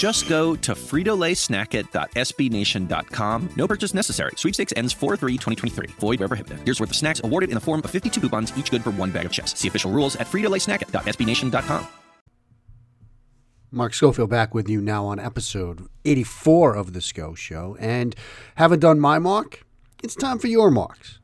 Just 0.00 0.28
go 0.30 0.56
to 0.56 0.72
fritolaysnackit.sbnation.com. 0.72 3.48
No 3.54 3.68
purchase 3.68 3.92
necessary. 3.92 4.32
Sweepstakes 4.34 4.72
ends 4.74 4.94
4-3-2023. 4.94 5.90
Void 5.98 6.20
where 6.20 6.28
prohibited. 6.28 6.62
Here's 6.64 6.80
worth 6.80 6.88
of 6.88 6.96
snacks 6.96 7.20
awarded 7.22 7.50
in 7.50 7.54
the 7.54 7.60
form 7.60 7.82
of 7.84 7.90
52 7.90 8.18
coupons, 8.18 8.56
each 8.56 8.70
good 8.70 8.82
for 8.82 8.92
one 8.92 9.10
bag 9.10 9.26
of 9.26 9.32
chips. 9.32 9.58
See 9.58 9.68
official 9.68 9.90
rules 9.90 10.16
at 10.16 10.26
fritolaysnackit.sbnation.com. 10.26 11.86
Mark 13.70 13.92
Schofield 13.92 14.30
back 14.30 14.54
with 14.54 14.70
you 14.70 14.80
now 14.80 15.04
on 15.04 15.20
episode 15.20 15.86
84 16.06 16.76
of 16.76 16.94
The 16.94 17.02
Scho 17.02 17.34
Show. 17.34 17.76
And 17.78 18.16
haven't 18.54 18.80
done 18.80 19.00
my 19.00 19.18
mock? 19.18 19.64
It's 20.02 20.14
time 20.14 20.38
for 20.38 20.46
your 20.46 20.70
marks. 20.70 21.18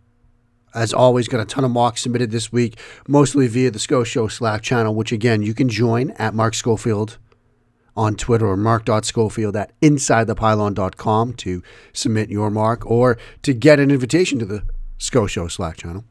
as 0.75 0.93
always, 0.93 1.29
got 1.29 1.41
a 1.41 1.47
ton 1.47 1.65
of 1.65 1.71
marks 1.71 2.03
submitted 2.03 2.31
this 2.31 2.53
week, 2.53 2.79
mostly 3.09 3.47
via 3.47 3.71
the 3.71 3.79
Scho 3.79 4.05
Show 4.05 4.29
Slack 4.29 4.61
channel, 4.61 4.95
which 4.95 5.13
again, 5.13 5.41
you 5.41 5.55
can 5.55 5.71
join 5.71 6.11
at 6.19 6.35
Mark 6.35 6.53
Schofield 6.53 7.17
on 7.97 8.15
Twitter 8.15 8.47
or 8.47 8.57
mark.schofield 8.57 9.57
at 9.57 9.79
insidethepylon.com 9.81 11.33
to 11.35 11.63
submit 11.93 12.31
your 12.31 12.51
mark 12.51 12.85
or 12.87 13.17
to 13.43 13.55
get 13.55 13.81
an 13.81 13.91
invitation 13.91 14.39
to 14.39 14.45
the 14.45 14.63
Scho 14.99 15.27
Show 15.27 15.49
Slack 15.49 15.77
channel. 15.77 16.05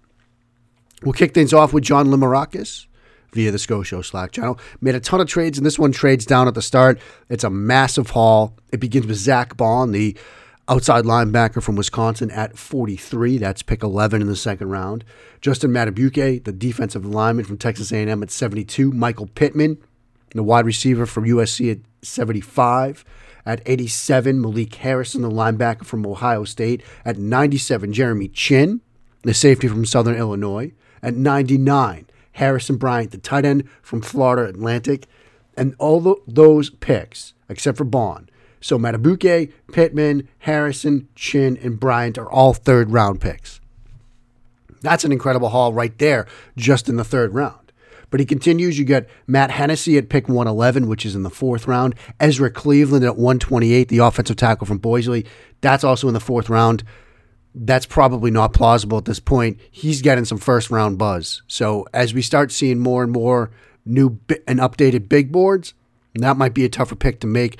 We'll 1.03 1.13
kick 1.13 1.33
things 1.33 1.53
off 1.53 1.73
with 1.73 1.83
John 1.83 2.07
Limarakis 2.07 2.87
via 3.33 3.51
the 3.51 3.59
Scho 3.59 3.83
Show 3.83 4.01
Slack 4.01 4.31
channel. 4.31 4.59
Made 4.81 4.95
a 4.95 4.99
ton 4.99 5.21
of 5.21 5.27
trades, 5.27 5.57
and 5.57 5.65
this 5.65 5.77
one 5.77 5.91
trades 5.91 6.25
down 6.25 6.47
at 6.47 6.55
the 6.55 6.61
start. 6.61 6.99
It's 7.29 7.43
a 7.43 7.49
massive 7.49 8.11
haul. 8.11 8.57
It 8.71 8.79
begins 8.79 9.05
with 9.05 9.17
Zack 9.17 9.57
Baun, 9.57 9.91
the 9.91 10.17
outside 10.67 11.03
linebacker 11.03 11.61
from 11.61 11.75
Wisconsin 11.75 12.31
at 12.31 12.57
43. 12.57 13.37
That's 13.37 13.61
pick 13.61 13.83
11 13.83 14.21
in 14.21 14.27
the 14.27 14.35
second 14.35 14.69
round. 14.69 15.03
Justin 15.41 15.71
Madubuike, 15.71 16.43
the 16.43 16.51
defensive 16.51 17.05
lineman 17.05 17.45
from 17.45 17.57
Texas 17.57 17.91
A&M 17.91 18.23
at 18.23 18.31
72. 18.31 18.91
Michael 18.91 19.27
Pittman, 19.27 19.77
the 20.37 20.43
wide 20.43 20.65
receiver 20.65 21.05
from 21.05 21.25
USC 21.25 21.71
at 21.71 21.79
75. 22.01 23.05
At 23.45 23.61
87, 23.65 24.41
Malik 24.41 24.73
Harrison, 24.75 25.21
the 25.21 25.29
linebacker 25.29 25.85
from 25.85 26.05
Ohio 26.05 26.45
State. 26.45 26.81
At 27.03 27.17
97, 27.17 27.93
Jeremy 27.93 28.27
Chinn, 28.27 28.81
the 29.21 29.33
safety 29.33 29.67
from 29.67 29.85
Southern 29.85 30.15
Illinois. 30.15 30.71
At 31.03 31.13
99, 31.13 32.07
Harrison 32.33 32.77
Bryant, 32.77 33.11
the 33.11 33.17
tight 33.17 33.45
end 33.45 33.69
from 33.81 34.01
Florida 34.01 34.49
Atlantic. 34.49 35.07
And 35.55 35.75
all 35.77 36.19
those 36.27 36.69
picks, 36.69 37.33
except 37.47 37.77
for 37.77 37.85
Baun, 37.85 38.29
so 38.65 38.79
Madubuike, 38.79 39.53
Pittman, 39.71 40.27
Harrison, 40.39 41.07
Chinn, 41.13 41.55
and 41.61 41.79
Bryant 41.79 42.17
are 42.17 42.29
all 42.31 42.55
third 42.55 42.89
round 42.89 43.21
picks. 43.21 43.61
That's 44.81 45.03
an 45.03 45.11
incredible 45.11 45.49
haul 45.49 45.71
right 45.71 45.95
there, 45.99 46.25
just 46.57 46.89
in 46.89 46.95
the 46.95 47.03
third 47.03 47.35
round. 47.35 47.64
But 48.15 48.21
he 48.21 48.25
continues. 48.25 48.79
You 48.79 48.85
got 48.85 49.07
Matt 49.27 49.51
Hennessy 49.51 49.97
at 49.97 50.07
pick 50.07 50.29
111, 50.29 50.87
which 50.87 51.05
is 51.05 51.15
in 51.15 51.23
the 51.23 51.29
fourth 51.29 51.67
round. 51.67 51.95
Ezra 52.17 52.49
Cleveland 52.49 53.03
at 53.03 53.17
128, 53.17 53.89
the 53.89 53.97
offensive 53.97 54.37
tackle 54.37 54.65
from 54.65 54.77
Boise. 54.77 55.25
That's 55.59 55.83
also 55.83 56.07
in 56.07 56.13
the 56.13 56.21
fourth 56.21 56.49
round. 56.49 56.85
That's 57.53 57.85
probably 57.85 58.31
not 58.31 58.53
plausible 58.53 58.97
at 58.97 59.03
this 59.03 59.19
point. 59.19 59.59
He's 59.69 60.01
getting 60.01 60.23
some 60.23 60.37
first 60.37 60.71
round 60.71 60.97
buzz. 60.97 61.41
So 61.47 61.87
as 61.93 62.13
we 62.13 62.21
start 62.21 62.53
seeing 62.53 62.79
more 62.79 63.03
and 63.03 63.11
more 63.11 63.51
new 63.83 64.17
and 64.47 64.61
updated 64.61 65.09
big 65.09 65.33
boards, 65.33 65.73
that 66.13 66.37
might 66.37 66.53
be 66.53 66.63
a 66.63 66.69
tougher 66.69 66.95
pick 66.95 67.19
to 67.19 67.27
make 67.27 67.59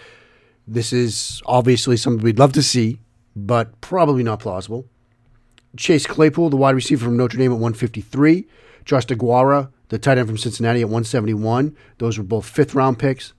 this 0.66 0.94
is 0.94 1.42
obviously 1.46 1.98
something 1.98 2.24
we'd 2.24 2.40
love 2.40 2.54
to 2.54 2.64
see, 2.64 3.02
but 3.36 3.82
probably 3.82 4.24
not 4.24 4.40
plausible. 4.40 4.86
Chase 5.76 6.08
Claypool, 6.08 6.50
the 6.50 6.56
wide 6.56 6.76
receiver 6.76 7.04
from 7.04 7.18
Notre 7.18 7.38
Dame 7.38 7.52
at 7.52 7.60
153. 7.60 8.48
Josh 8.86 9.08
DeGuara, 9.08 9.70
the 9.90 10.00
tight 10.00 10.18
end 10.18 10.28
from 10.28 10.38
Cincinnati 10.38 10.82
at 10.82 10.88
171. 10.88 11.76
Those 11.98 12.18
were 12.18 12.24
both 12.24 12.46
fifth 12.46 12.76
round 12.76 13.00
picks. 13.00 13.34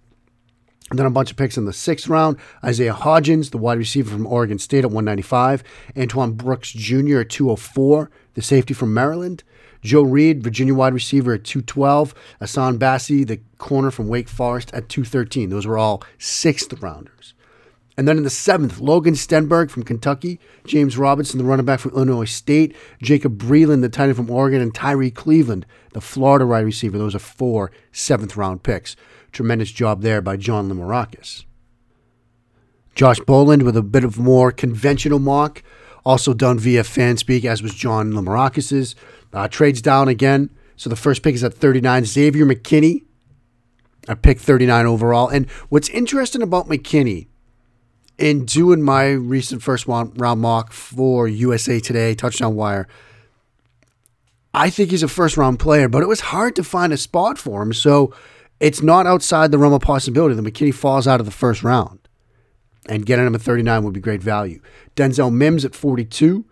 And 0.90 0.98
then 0.98 1.06
a 1.06 1.10
bunch 1.10 1.32
of 1.32 1.36
picks 1.36 1.56
in 1.56 1.64
the 1.64 1.72
sixth 1.72 2.06
round. 2.06 2.36
Isaiah 2.62 2.94
Hodgins, 2.94 3.50
the 3.50 3.58
wide 3.58 3.78
receiver 3.78 4.10
from 4.10 4.26
Oregon 4.26 4.58
State 4.58 4.84
at 4.84 4.92
195. 4.92 5.64
Antoine 5.96 6.32
Brooks 6.32 6.70
Jr. 6.70 7.20
at 7.20 7.30
204, 7.30 8.08
the 8.34 8.42
safety 8.42 8.72
from 8.72 8.94
Maryland. 8.94 9.42
Joe 9.82 10.02
Reed, 10.02 10.42
Virginia 10.42 10.74
wide 10.74 10.94
receiver 10.94 11.34
at 11.34 11.44
212. 11.44 12.14
Hassan 12.40 12.78
Bassey, 12.78 13.26
the 13.26 13.40
corner 13.58 13.90
from 13.90 14.08
Wake 14.08 14.28
Forest 14.28 14.70
at 14.72 14.88
213. 14.88 15.50
Those 15.50 15.66
were 15.66 15.78
all 15.78 16.02
sixth 16.18 16.72
rounders. 16.80 17.34
And 17.96 18.06
then 18.06 18.18
in 18.18 18.24
the 18.24 18.30
seventh, 18.30 18.78
Logan 18.78 19.14
Stenberg 19.14 19.70
from 19.70 19.82
Kentucky, 19.82 20.38
James 20.66 20.98
Robinson, 20.98 21.38
the 21.38 21.44
running 21.44 21.64
back 21.64 21.80
from 21.80 21.92
Illinois 21.92 22.26
State, 22.26 22.76
Jacob 23.02 23.38
Breeland, 23.38 23.80
the 23.80 23.88
tight 23.88 24.08
end 24.08 24.16
from 24.16 24.30
Oregon, 24.30 24.60
and 24.60 24.74
Tyree 24.74 25.10
Cleveland, 25.10 25.64
the 25.92 26.02
Florida 26.02 26.46
wide 26.46 26.64
receiver. 26.64 26.98
Those 26.98 27.14
are 27.14 27.20
four 27.20 27.72
seventh 27.92 28.36
round 28.36 28.62
picks. 28.62 28.96
Tremendous 29.32 29.70
job 29.70 30.02
there 30.02 30.20
by 30.20 30.36
John 30.36 30.68
Limarakis. 30.68 31.44
Josh 32.94 33.20
Boland 33.20 33.62
with 33.62 33.76
a 33.76 33.82
bit 33.82 34.04
of 34.04 34.18
more 34.18 34.52
conventional 34.52 35.18
mock, 35.18 35.62
also 36.04 36.34
done 36.34 36.58
via 36.58 36.82
Fanspeak, 36.82 37.44
as 37.44 37.62
was 37.62 37.74
John 37.74 38.12
Limarakis's. 38.12 38.94
Uh, 39.32 39.48
trades 39.48 39.82
down 39.82 40.08
again. 40.08 40.50
So 40.76 40.88
the 40.88 40.96
first 40.96 41.22
pick 41.22 41.34
is 41.34 41.44
at 41.44 41.54
39. 41.54 42.04
Xavier 42.04 42.46
McKinney 42.46 43.04
at 44.08 44.22
pick 44.22 44.38
39 44.38 44.86
overall. 44.86 45.28
And 45.28 45.50
what's 45.68 45.88
interesting 45.90 46.42
about 46.42 46.68
McKinney 46.68 47.26
in 48.18 48.44
doing 48.44 48.82
my 48.82 49.10
recent 49.10 49.62
first 49.62 49.86
round 49.86 50.40
mock 50.40 50.72
for 50.72 51.28
USA 51.28 51.80
Today, 51.80 52.14
Touchdown 52.14 52.54
Wire, 52.54 52.88
I 54.54 54.70
think 54.70 54.90
he's 54.90 55.02
a 55.02 55.08
first 55.08 55.36
round 55.36 55.58
player, 55.58 55.88
but 55.88 56.02
it 56.02 56.08
was 56.08 56.20
hard 56.20 56.56
to 56.56 56.64
find 56.64 56.92
a 56.92 56.96
spot 56.96 57.36
for 57.36 57.62
him. 57.62 57.72
So 57.74 58.14
it's 58.58 58.82
not 58.82 59.06
outside 59.06 59.50
the 59.50 59.58
realm 59.58 59.74
of 59.74 59.82
possibility 59.82 60.34
that 60.34 60.42
McKinney 60.42 60.72
falls 60.72 61.06
out 61.06 61.20
of 61.20 61.26
the 61.26 61.32
first 61.32 61.62
round. 61.62 61.98
And 62.88 63.04
getting 63.04 63.26
him 63.26 63.34
at 63.34 63.42
39 63.42 63.84
would 63.84 63.92
be 63.92 64.00
great 64.00 64.22
value. 64.22 64.60
Denzel 64.94 65.32
Mims 65.32 65.64
at 65.64 65.74
42. 65.74 66.46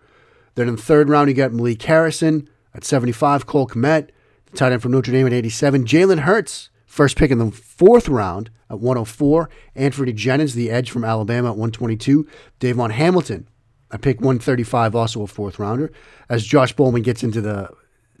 Then 0.53 0.67
in 0.67 0.75
the 0.75 0.81
third 0.81 1.09
round, 1.09 1.29
you 1.29 1.33
got 1.33 1.53
Malik 1.53 1.81
Harrison. 1.81 2.49
At 2.73 2.83
75, 2.83 3.45
Cole 3.45 3.67
Kmet, 3.67 4.09
the 4.51 4.57
tight 4.57 4.73
end 4.73 4.81
from 4.81 4.91
Notre 4.91 5.13
Dame 5.13 5.27
at 5.27 5.33
87. 5.33 5.85
Jalen 5.85 6.19
Hurts, 6.19 6.69
first 6.95 7.17
pick 7.17 7.29
in 7.29 7.39
the 7.39 7.51
fourth 7.51 8.07
round 8.07 8.49
at 8.69 8.79
104. 8.79 9.49
Anfernee 9.75 10.15
Jennings, 10.15 10.55
the 10.55 10.71
edge 10.71 10.89
from 10.89 11.03
Alabama 11.03 11.49
at 11.49 11.57
122. 11.57 12.25
Davon 12.59 12.89
Hamilton, 12.89 13.49
I 13.91 13.97
pick 13.97 14.21
135, 14.21 14.95
also 14.95 15.21
a 15.21 15.27
fourth 15.27 15.59
rounder. 15.59 15.91
As 16.29 16.45
Josh 16.45 16.71
Bowman 16.71 17.01
gets 17.01 17.21
into 17.21 17.41
the 17.41 17.69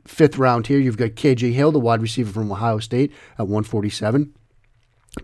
fifth 0.05 0.37
round 0.37 0.67
here, 0.67 0.77
you've 0.77 0.97
got 0.97 1.11
KJ 1.11 1.53
Hill, 1.53 1.71
the 1.71 1.79
wide 1.79 2.01
receiver 2.01 2.33
from 2.33 2.51
Ohio 2.51 2.79
State 2.79 3.13
at 3.39 3.47
147. 3.47 4.35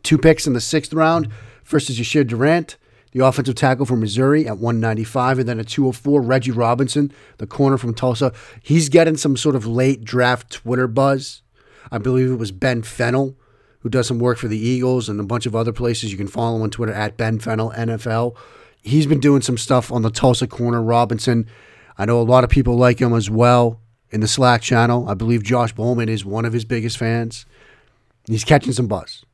Two 0.02 0.18
picks 0.18 0.48
in 0.48 0.54
the 0.54 0.62
sixth 0.62 0.94
round. 0.94 1.28
First 1.62 1.90
is 1.90 2.00
Yasir 2.00 2.26
Durant, 2.26 2.78
the 3.12 3.26
offensive 3.26 3.56
tackle 3.56 3.86
from 3.86 4.00
Missouri 4.00 4.48
at 4.48 4.60
195, 4.60 5.40
and 5.40 5.50
then 5.50 5.60
at 5.60 5.68
204, 5.68 6.22
Reggie 6.22 6.52
Robinson, 6.52 7.12
the 7.38 7.48
corner 7.48 7.78
from 7.78 7.94
Tulsa. 7.94 8.32
He's 8.64 8.88
getting 8.88 9.18
some 9.18 9.36
sort 9.36 9.58
of 9.58 9.68
late 9.68 10.06
draft 10.06 10.50
Twitter 10.54 10.88
buzz. 10.88 11.42
I 11.92 11.98
believe 11.98 12.32
it 12.32 12.36
was 12.36 12.54
Ben 12.54 12.84
Fennell, 12.84 13.36
who 13.82 13.90
does 13.90 14.08
some 14.08 14.20
work 14.20 14.38
for 14.38 14.48
the 14.48 14.58
Eagles 14.58 15.10
and 15.10 15.20
a 15.20 15.24
bunch 15.24 15.46
of 15.46 15.56
other 15.56 15.74
places. 15.74 16.12
You 16.12 16.18
can 16.18 16.28
follow 16.28 16.56
him 16.56 16.64
on 16.64 16.70
Twitter 16.70 16.94
at 16.94 17.18
Ben 17.18 17.40
Fennell 17.40 17.72
NFL. 17.72 18.36
He's 18.82 19.06
been 19.06 19.20
doing 19.20 19.42
some 19.42 19.58
stuff 19.58 19.92
on 19.92 20.02
the 20.02 20.10
Tulsa 20.10 20.48
corner. 20.48 20.82
Robinson, 20.82 21.48
I 21.98 22.06
know 22.06 22.20
a 22.20 22.24
lot 22.24 22.44
of 22.44 22.50
people 22.50 22.76
like 22.76 23.00
him 23.00 23.14
as 23.14 23.30
well 23.30 23.80
in 24.10 24.22
the 24.22 24.28
Slack 24.28 24.62
channel. 24.62 25.08
I 25.10 25.14
believe 25.14 25.44
Josh 25.44 25.74
Bowman 25.74 26.10
is 26.10 26.26
one 26.26 26.46
of 26.46 26.54
his 26.54 26.66
biggest 26.66 26.98
fans. 26.98 27.46
He's 28.28 28.44
catching 28.44 28.74
some 28.74 28.88
buzz. 28.88 29.26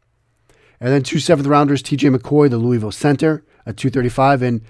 And 0.79 0.93
then 0.93 1.03
two 1.03 1.19
seventh 1.19 1.47
rounders, 1.47 1.81
TJ 1.81 2.15
McCoy, 2.15 2.49
the 2.49 2.57
Louisville 2.57 2.91
center 2.91 3.43
at 3.65 3.77
235, 3.77 4.41
and 4.41 4.61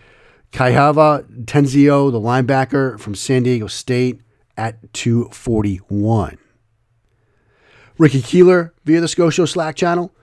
Kyahva 0.52 1.46
Tezino, 1.46 2.12
the 2.12 2.20
linebacker 2.20 3.00
from 3.00 3.14
San 3.14 3.44
Diego 3.44 3.68
State, 3.68 4.22
at 4.56 4.94
241. 4.94 6.38
Ricky 7.98 8.22
Keeler 8.22 8.74
via 8.86 9.02
the 9.02 9.08
Scho 9.08 9.30
Show 9.30 9.46
Slack 9.46 9.76
channel. 9.76 10.14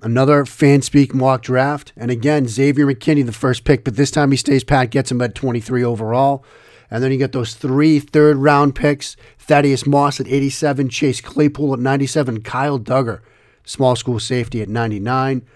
Another 0.00 0.44
fan 0.44 0.82
speak 0.82 1.14
mock 1.14 1.42
draft. 1.42 1.92
And 1.96 2.10
again, 2.10 2.48
Xavier 2.48 2.86
McKinney, 2.86 3.24
the 3.24 3.32
first 3.32 3.62
pick, 3.62 3.84
but 3.84 3.94
this 3.94 4.10
time 4.10 4.32
he 4.32 4.36
stays 4.36 4.64
pat, 4.64 4.90
gets 4.90 5.12
him 5.12 5.22
at 5.22 5.36
23 5.36 5.84
overall. 5.84 6.44
And 6.90 7.02
then 7.02 7.12
you 7.12 7.18
get 7.18 7.32
those 7.32 7.54
three 7.54 8.00
third 8.00 8.36
round 8.38 8.74
picks 8.74 9.16
Thaddeus 9.38 9.86
Moss 9.86 10.18
at 10.20 10.26
87, 10.26 10.88
Chase 10.88 11.20
Claypool 11.20 11.72
at 11.74 11.78
97, 11.78 12.42
Kyle 12.42 12.78
Dugger, 12.78 13.20
small 13.64 13.94
school 13.94 14.18
safety 14.18 14.60
at 14.60 14.68
99. 14.68 15.46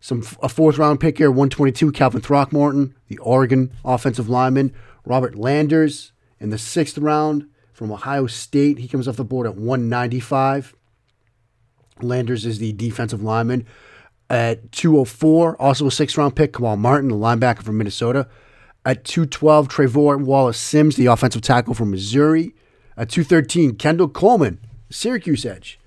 Some 0.00 0.26
a 0.42 0.48
fourth 0.48 0.76
round 0.76 1.00
pick 1.00 1.18
here, 1.18 1.30
122, 1.30 1.92
Calvin 1.92 2.20
Throckmorton, 2.20 2.94
the 3.08 3.18
Oregon 3.18 3.72
offensive 3.84 4.28
lineman. 4.28 4.74
Robert 5.06 5.36
Landers 5.36 6.12
in 6.40 6.50
the 6.50 6.58
sixth 6.58 6.98
round 6.98 7.48
from 7.72 7.92
Ohio 7.92 8.26
State. 8.26 8.78
He 8.78 8.88
comes 8.88 9.06
off 9.06 9.16
the 9.16 9.24
board 9.24 9.46
at 9.46 9.56
195. 9.56 10.74
Landers 12.00 12.44
is 12.44 12.58
the 12.58 12.72
defensive 12.72 13.22
lineman. 13.22 13.66
At 14.30 14.72
204, 14.72 15.60
also 15.60 15.86
a 15.86 15.90
sixth 15.90 16.16
round 16.16 16.34
pick, 16.34 16.54
Kamal 16.54 16.76
Martin, 16.76 17.10
the 17.10 17.16
linebacker 17.16 17.62
from 17.62 17.78
Minnesota. 17.78 18.28
At 18.86 19.04
212, 19.04 19.68
Tre'Vour 19.68 20.22
Wallace-Simms, 20.22 20.96
the 20.96 21.06
offensive 21.06 21.42
tackle 21.42 21.74
from 21.74 21.90
Missouri. 21.90 22.54
At 22.96 23.10
213, 23.10 23.76
Kendall 23.76 24.08
Coleman, 24.08 24.60
Syracuse 24.90 25.44
edge. 25.44 25.78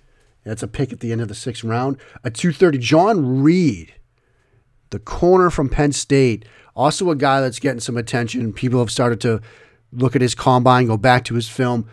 That's 0.43 0.63
a 0.63 0.67
pick 0.67 0.93
at 0.93 1.01
the 1.01 1.11
end 1.11 1.21
of 1.21 1.27
the 1.27 1.35
sixth 1.35 1.63
round. 1.63 1.97
At 2.23 2.33
230, 2.33 2.77
John 2.77 3.43
Reid, 3.43 3.93
the 4.91 4.99
corner 4.99 5.49
from 5.49 5.67
Penn 5.67 5.91
State, 5.91 6.45
also 6.75 7.09
a 7.09 7.15
guy 7.15 7.41
that's 7.41 7.59
getting 7.59 7.81
some 7.81 7.97
attention. 7.97 8.53
People 8.53 8.79
have 8.79 8.91
started 8.91 9.19
to 9.21 9.41
look 9.91 10.15
at 10.15 10.21
his 10.21 10.35
combine, 10.35 10.87
go 10.87 10.97
back 10.97 11.25
to 11.25 11.35
his 11.35 11.49
film. 11.49 11.89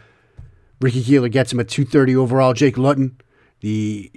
Ricky 0.81 1.03
Keeler 1.03 1.29
gets 1.29 1.53
him 1.53 1.61
at 1.61 1.69
230 1.69 2.15
overall. 2.17 2.53
Jake 2.53 2.77
Luton, 2.77 3.17
the 3.65 4.13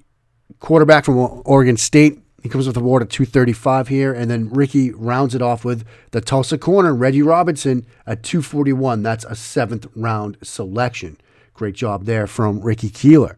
quarterback 0.60 1.06
from 1.06 1.42
Oregon 1.46 1.78
State, 1.78 2.20
He 2.44 2.50
comes 2.50 2.68
with 2.68 2.76
a 2.76 2.82
ward 2.82 3.02
at 3.02 3.10
235 3.10 3.88
here. 3.88 4.14
And 4.14 4.30
then 4.30 4.50
Ricky 4.50 4.92
rounds 4.92 5.34
it 5.34 5.42
off 5.42 5.64
with 5.64 5.86
the 6.12 6.20
Tulsa 6.20 6.58
corner, 6.58 6.94
Reggie 6.94 7.22
Robinson 7.22 7.86
at 8.06 8.24
241. 8.24 9.04
That's 9.04 9.24
a 9.24 9.36
seventh 9.36 9.88
round 9.96 10.38
selection. 10.44 11.18
Great 11.54 11.76
job 11.76 12.04
there 12.04 12.28
from 12.28 12.60
Ricky 12.60 12.90
Keeler. 12.90 13.38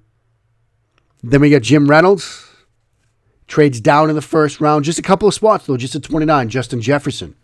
Then 1.22 1.42
we 1.42 1.52
got 1.52 1.62
Jim 1.62 1.88
Reynolds. 1.88 2.48
Trades 3.46 3.80
down 3.80 4.10
in 4.10 4.16
the 4.16 4.22
first 4.24 4.60
round. 4.60 4.86
Just 4.86 4.98
a 4.98 5.04
couple 5.04 5.28
of 5.28 5.36
spots, 5.36 5.68
though. 5.68 5.78
Just 5.78 5.96
at 5.96 6.02
29, 6.02 6.50
Justin 6.50 6.82
Jefferson. 6.82 7.36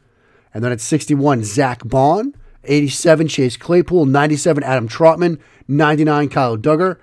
And 0.56 0.64
then 0.64 0.72
at 0.72 0.82
61, 0.82 1.44
Zack 1.44 1.84
Baun. 1.86 2.34
87, 2.64 3.28
Chase 3.28 3.58
Claypool. 3.58 4.06
97, 4.08 4.64
Adam 4.64 4.90
Trautman. 4.90 5.40
99, 5.68 6.30
Kyle 6.30 6.58
Dugger. 6.58 6.98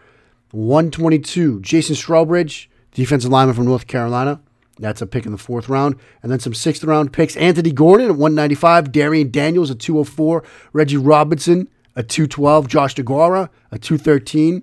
122, 0.53 1.61
Jason 1.61 1.97
Strowbridge, 1.97 2.69
defensive 2.93 3.31
lineman 3.31 3.57
from 3.57 3.65
North 3.65 3.87
Carolina. 3.87 4.41
That's 4.79 5.03
a 5.03 5.07
pick 5.07 5.27
in 5.27 5.33
the 5.33 5.38
fourth 5.38 5.69
round. 5.69 5.97
And 6.23 6.31
then 6.31 6.41
some 6.41 6.55
sixth 6.55 6.85
round 6.85 7.12
picks. 7.12 7.37
Anthony 7.37 7.73
Gordon 7.73 8.07
at 8.07 8.17
195, 8.17 8.93
Darian 8.93 9.31
Daniels 9.31 9.71
at 9.71 9.79
204, 9.79 10.43
Reggie 10.73 10.97
Robinson 10.97 11.69
at 11.97 12.09
212, 12.09 12.69
Josh 12.69 12.95
DeGuara 12.95 13.49
at 13.71 13.83
213. 13.83 14.62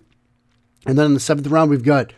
And 0.86 0.98
then 0.98 1.06
in 1.08 1.14
the 1.14 1.20
seventh 1.20 1.48
round, 1.48 1.70
we've 1.70 1.84
got 1.84 2.14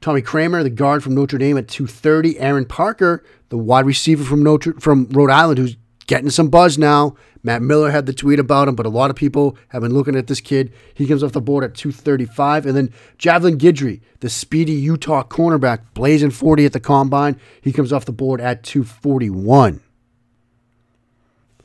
Tommy 0.00 0.22
Kraemer, 0.22 0.62
the 0.62 0.70
guard 0.70 1.02
from 1.02 1.14
Notre 1.14 1.38
Dame 1.38 1.56
at 1.56 1.68
230, 1.68 2.38
Aaron 2.38 2.64
Parker, 2.64 3.24
the 3.48 3.58
wide 3.58 3.86
receiver 3.86 4.24
from 4.24 4.42
Notre 4.42 4.74
from 4.80 5.08
Rhode 5.10 5.30
Island, 5.30 5.58
who's 5.58 5.76
getting 6.06 6.30
some 6.30 6.48
buzz 6.48 6.78
now. 6.78 7.16
Matt 7.42 7.62
Miller 7.62 7.90
had 7.90 8.06
the 8.06 8.12
tweet 8.12 8.40
about 8.40 8.66
him, 8.68 8.74
but 8.74 8.86
a 8.86 8.90
lot 8.90 9.10
of 9.10 9.16
people 9.16 9.56
have 9.68 9.82
been 9.82 9.94
looking 9.94 10.16
at 10.16 10.26
this 10.26 10.40
kid. 10.40 10.72
He 10.94 11.06
comes 11.06 11.22
off 11.22 11.32
the 11.32 11.40
board 11.40 11.62
at 11.62 11.74
235. 11.74 12.66
And 12.66 12.76
then 12.76 12.92
Javelin 13.18 13.58
Guidry, 13.58 14.00
the 14.20 14.28
speedy 14.28 14.72
Utah 14.72 15.22
cornerback, 15.22 15.80
blazing 15.94 16.30
40 16.30 16.64
at 16.64 16.72
the 16.72 16.80
combine. 16.80 17.38
He 17.60 17.72
comes 17.72 17.92
off 17.92 18.04
the 18.04 18.12
board 18.12 18.40
at 18.40 18.64
241. 18.64 19.80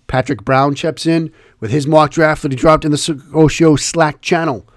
Patrick 0.05 0.43
Brown 0.43 0.75
chips 0.75 1.05
in 1.05 1.31
with 1.59 1.71
his 1.71 1.87
mock 1.87 2.11
draft 2.11 2.41
that 2.41 2.51
he 2.51 2.57
dropped 2.57 2.83
in 2.85 2.91
the 2.91 3.23
Osho 3.33 3.75
Slack 3.75 4.21
channel. 4.21 4.67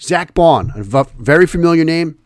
Zack 0.00 0.34
Baun, 0.34 0.72
a 0.74 1.04
very 1.18 1.46
familiar 1.46 1.84
name. 1.84 2.18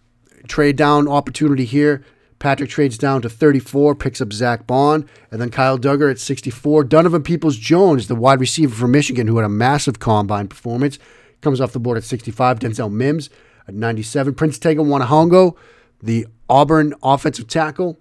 Trade 0.47 0.77
down 0.77 1.09
opportunity 1.09 1.65
here. 1.65 2.05
Patrick 2.39 2.69
trades 2.69 2.99
down 2.99 3.23
to 3.23 3.29
34, 3.29 3.95
picks 3.95 4.21
up 4.21 4.33
Zack 4.33 4.67
Baun, 4.67 5.09
and 5.31 5.41
then 5.41 5.51
Kyle 5.51 5.79
Dugger 5.79 6.11
at 6.11 6.19
64. 6.19 6.85
Donovan 6.85 7.23
Peoples 7.23 7.57
Jones, 7.57 8.09
the 8.09 8.15
wide 8.15 8.41
receiver 8.41 8.75
from 8.75 8.91
Michigan, 8.91 9.27
who 9.27 9.37
had 9.37 9.47
a 9.47 9.51
massive 9.51 9.99
combine 9.99 10.49
performance, 10.49 10.99
comes 11.41 11.61
off 11.61 11.73
the 11.73 11.81
board 11.81 11.97
at 11.97 12.05
65. 12.05 12.59
Denzel 12.59 12.93
Mims 12.93 13.31
at 13.67 13.75
97. 13.75 14.35
Prince 14.35 14.59
Tega 14.59 14.83
Wanogho, 14.83 15.57
the 16.03 16.27
Auburn 16.49 16.95
offensive 17.03 17.49
tackle, 17.49 17.99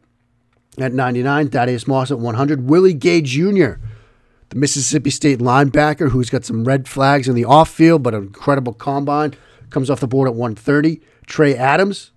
at 0.78 0.94
99. 0.94 1.50
Thaddeus 1.50 1.88
Moss 1.88 2.12
at 2.12 2.20
100. 2.20 2.70
Willie 2.70 2.94
Gay 2.94 3.22
Jr., 3.22 3.74
the 4.50 4.56
Mississippi 4.58 5.10
State 5.10 5.40
linebacker, 5.40 6.12
who's 6.12 6.30
got 6.30 6.46
some 6.46 6.66
red 6.66 6.88
flags 6.88 7.28
in 7.28 7.36
the 7.36 7.46
off 7.46 7.70
field, 7.70 8.04
but 8.04 8.14
an 8.14 8.24
incredible 8.24 8.74
combine, 8.74 9.34
comes 9.70 9.90
off 9.90 10.00
the 10.02 10.08
board 10.08 10.28
at 10.28 10.36
130. 10.36 11.02
Trey 11.26 11.56
Adams, 11.56 12.12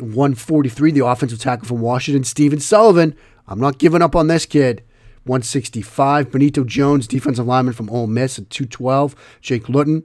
143, 0.00 0.92
the 0.92 1.06
offensive 1.06 1.38
tackle 1.38 1.66
from 1.66 1.80
Washington. 1.80 2.24
Stephen 2.24 2.60
Sullivan, 2.60 3.16
I'm 3.46 3.60
not 3.60 3.78
giving 3.78 4.02
up 4.02 4.14
on 4.14 4.26
this 4.26 4.46
kid. 4.46 4.82
165. 5.24 6.30
Benito 6.30 6.64
Jones, 6.64 7.06
defensive 7.06 7.46
lineman 7.46 7.74
from 7.74 7.90
Ole 7.90 8.06
Miss 8.06 8.38
at 8.38 8.50
212. 8.50 9.14
Jake 9.40 9.68
Luton 9.68 10.04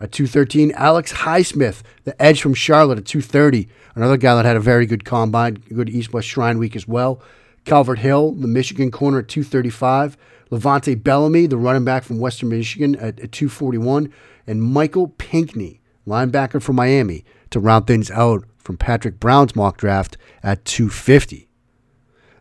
at 0.00 0.12
213. 0.12 0.72
Alex 0.72 1.12
Highsmith, 1.12 1.82
the 2.04 2.20
edge 2.20 2.42
from 2.42 2.54
Charlotte 2.54 2.98
at 2.98 3.06
230. 3.06 3.68
Another 3.94 4.16
guy 4.16 4.34
that 4.34 4.44
had 4.44 4.56
a 4.56 4.60
very 4.60 4.86
good 4.86 5.04
combine, 5.04 5.54
good 5.54 5.88
East 5.88 6.12
West 6.12 6.28
Shrine 6.28 6.58
week 6.58 6.74
as 6.74 6.88
well. 6.88 7.22
Calvert 7.64 8.00
Hill, 8.00 8.32
the 8.32 8.48
Michigan 8.48 8.90
corner 8.90 9.20
at 9.20 9.28
235. 9.28 10.16
Levante 10.50 10.94
Bellamy, 10.94 11.46
the 11.46 11.56
running 11.56 11.84
back 11.84 12.04
from 12.04 12.18
Western 12.18 12.48
Michigan 12.50 12.94
at, 12.96 13.18
at 13.20 13.32
241. 13.32 14.12
And 14.46 14.62
Michael 14.62 15.08
Pinckney, 15.08 15.80
linebacker 16.06 16.60
from 16.60 16.76
Miami, 16.76 17.24
to 17.50 17.60
round 17.60 17.86
things 17.86 18.10
out 18.10 18.44
from 18.64 18.78
Patrick 18.78 19.20
Brown's 19.20 19.54
mock 19.54 19.76
draft 19.76 20.16
at 20.42 20.64
250. 20.64 21.48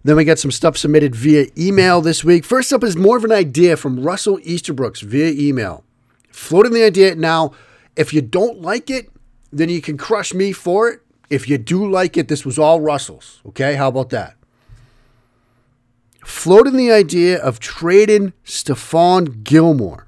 Then 0.03 0.15
we 0.15 0.25
got 0.25 0.39
some 0.39 0.51
stuff 0.51 0.77
submitted 0.77 1.15
via 1.15 1.47
email 1.57 2.01
this 2.01 2.23
week. 2.23 2.43
First 2.43 2.73
up 2.73 2.83
is 2.83 2.97
more 2.97 3.17
of 3.17 3.23
an 3.23 3.31
idea 3.31 3.77
from 3.77 3.99
Russell 3.99 4.37
Easterbrooks 4.39 5.01
via 5.01 5.31
email. 5.31 5.83
Floating 6.29 6.73
the 6.73 6.83
idea 6.83 7.15
now. 7.15 7.51
If 7.95 8.13
you 8.13 8.21
don't 8.21 8.61
like 8.61 8.89
it, 8.89 9.11
then 9.51 9.69
you 9.69 9.81
can 9.81 9.97
crush 9.97 10.33
me 10.33 10.51
for 10.51 10.89
it. 10.89 11.01
If 11.29 11.47
you 11.47 11.57
do 11.57 11.89
like 11.89 12.17
it, 12.17 12.27
this 12.27 12.45
was 12.45 12.57
all 12.57 12.81
Russell's. 12.81 13.41
Okay, 13.45 13.75
how 13.75 13.87
about 13.89 14.09
that? 14.09 14.35
Floating 16.25 16.75
the 16.75 16.91
idea 16.91 17.41
of 17.41 17.59
trading 17.59 18.33
Stephon 18.45 19.43
Gilmore 19.43 20.07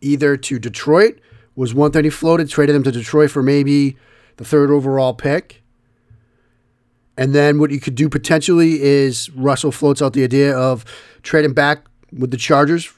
either 0.00 0.36
to 0.36 0.58
Detroit 0.58 1.20
was 1.56 1.74
one 1.74 1.92
thing 1.92 2.04
he 2.04 2.10
floated, 2.10 2.48
traded 2.48 2.76
him 2.76 2.82
to 2.84 2.92
Detroit 2.92 3.30
for 3.30 3.42
maybe 3.42 3.96
the 4.36 4.44
third 4.44 4.70
overall 4.70 5.14
pick. 5.14 5.62
And 7.16 7.34
then 7.34 7.58
what 7.58 7.70
you 7.70 7.80
could 7.80 7.94
do 7.94 8.08
potentially 8.08 8.80
is 8.80 9.28
Russell 9.30 9.72
floats 9.72 10.00
out 10.00 10.14
the 10.14 10.24
idea 10.24 10.56
of 10.56 10.84
trading 11.22 11.52
back 11.52 11.84
with 12.12 12.30
the 12.30 12.36
Chargers 12.36 12.90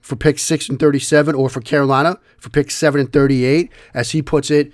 for 0.00 0.16
pick 0.16 0.38
6 0.38 0.68
and 0.68 0.78
37 0.78 1.34
or 1.34 1.48
for 1.48 1.60
Carolina 1.60 2.18
for 2.38 2.50
pick 2.50 2.70
7 2.70 3.00
and 3.00 3.12
38. 3.12 3.72
As 3.94 4.10
he 4.10 4.20
puts 4.20 4.50
it, 4.50 4.72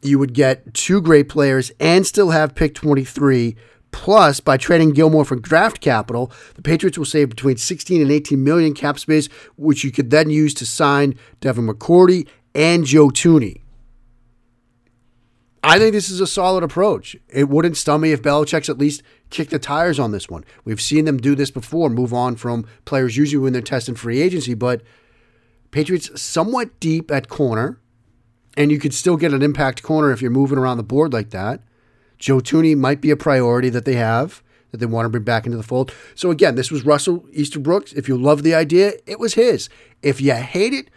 you 0.00 0.18
would 0.18 0.32
get 0.32 0.72
two 0.74 1.02
great 1.02 1.28
players 1.28 1.72
and 1.80 2.06
still 2.06 2.30
have 2.30 2.54
pick 2.54 2.74
23 2.74 3.56
Plus, 3.94 4.40
by 4.40 4.56
trading 4.56 4.90
Gilmore 4.90 5.24
for 5.24 5.36
draft 5.36 5.80
capital, 5.80 6.32
the 6.56 6.62
Patriots 6.62 6.98
will 6.98 7.04
save 7.04 7.28
between 7.28 7.56
16 7.56 8.02
and 8.02 8.10
18 8.10 8.42
million 8.42 8.74
cap 8.74 8.98
space, 8.98 9.28
which 9.56 9.84
you 9.84 9.92
could 9.92 10.10
then 10.10 10.30
use 10.30 10.52
to 10.54 10.66
sign 10.66 11.14
Devin 11.40 11.68
McCourty 11.68 12.26
and 12.54 12.84
Joe 12.84 13.08
Thuney. 13.08 13.60
I 15.62 15.78
think 15.78 15.92
this 15.92 16.10
is 16.10 16.20
a 16.20 16.26
solid 16.26 16.62
approach. 16.62 17.16
It 17.28 17.48
wouldn't 17.48 17.78
stun 17.78 18.02
me 18.02 18.12
if 18.12 18.22
Belichick's 18.22 18.68
at 18.68 18.76
least 18.76 19.02
kicked 19.30 19.50
the 19.50 19.58
tires 19.58 19.98
on 19.98 20.12
this 20.12 20.28
one. 20.28 20.44
We've 20.64 20.80
seen 20.80 21.06
them 21.06 21.16
do 21.16 21.34
this 21.34 21.50
before, 21.50 21.88
move 21.88 22.12
on 22.12 22.36
from 22.36 22.66
players 22.84 23.16
usually 23.16 23.42
when 23.42 23.54
they're 23.54 23.62
testing 23.62 23.94
free 23.94 24.20
agency, 24.20 24.52
but 24.52 24.82
Patriots 25.70 26.20
somewhat 26.20 26.78
deep 26.80 27.10
at 27.10 27.28
corner, 27.28 27.80
and 28.56 28.70
you 28.70 28.78
could 28.78 28.94
still 28.94 29.16
get 29.16 29.32
an 29.32 29.42
impact 29.42 29.82
corner 29.82 30.12
if 30.12 30.20
you're 30.20 30.30
moving 30.30 30.58
around 30.58 30.76
the 30.76 30.82
board 30.82 31.12
like 31.12 31.30
that. 31.30 31.62
Joe 32.18 32.38
Thuney 32.38 32.76
might 32.76 33.00
be 33.00 33.10
a 33.10 33.16
priority 33.16 33.70
that 33.70 33.86
they 33.86 33.94
have 33.94 34.42
that 34.70 34.78
they 34.78 34.86
want 34.86 35.06
to 35.06 35.08
bring 35.08 35.24
back 35.24 35.46
into 35.46 35.56
the 35.56 35.62
fold. 35.62 35.94
So 36.14 36.30
again, 36.30 36.56
this 36.56 36.70
was 36.70 36.84
Russell 36.84 37.20
Easterbrooks. 37.34 37.94
If 37.96 38.08
you 38.08 38.18
love 38.18 38.42
the 38.42 38.54
idea, 38.54 38.92
it 39.06 39.18
was 39.18 39.34
his. 39.34 39.68
If 40.02 40.20
you 40.20 40.34
hate 40.34 40.72
it, 40.72 40.90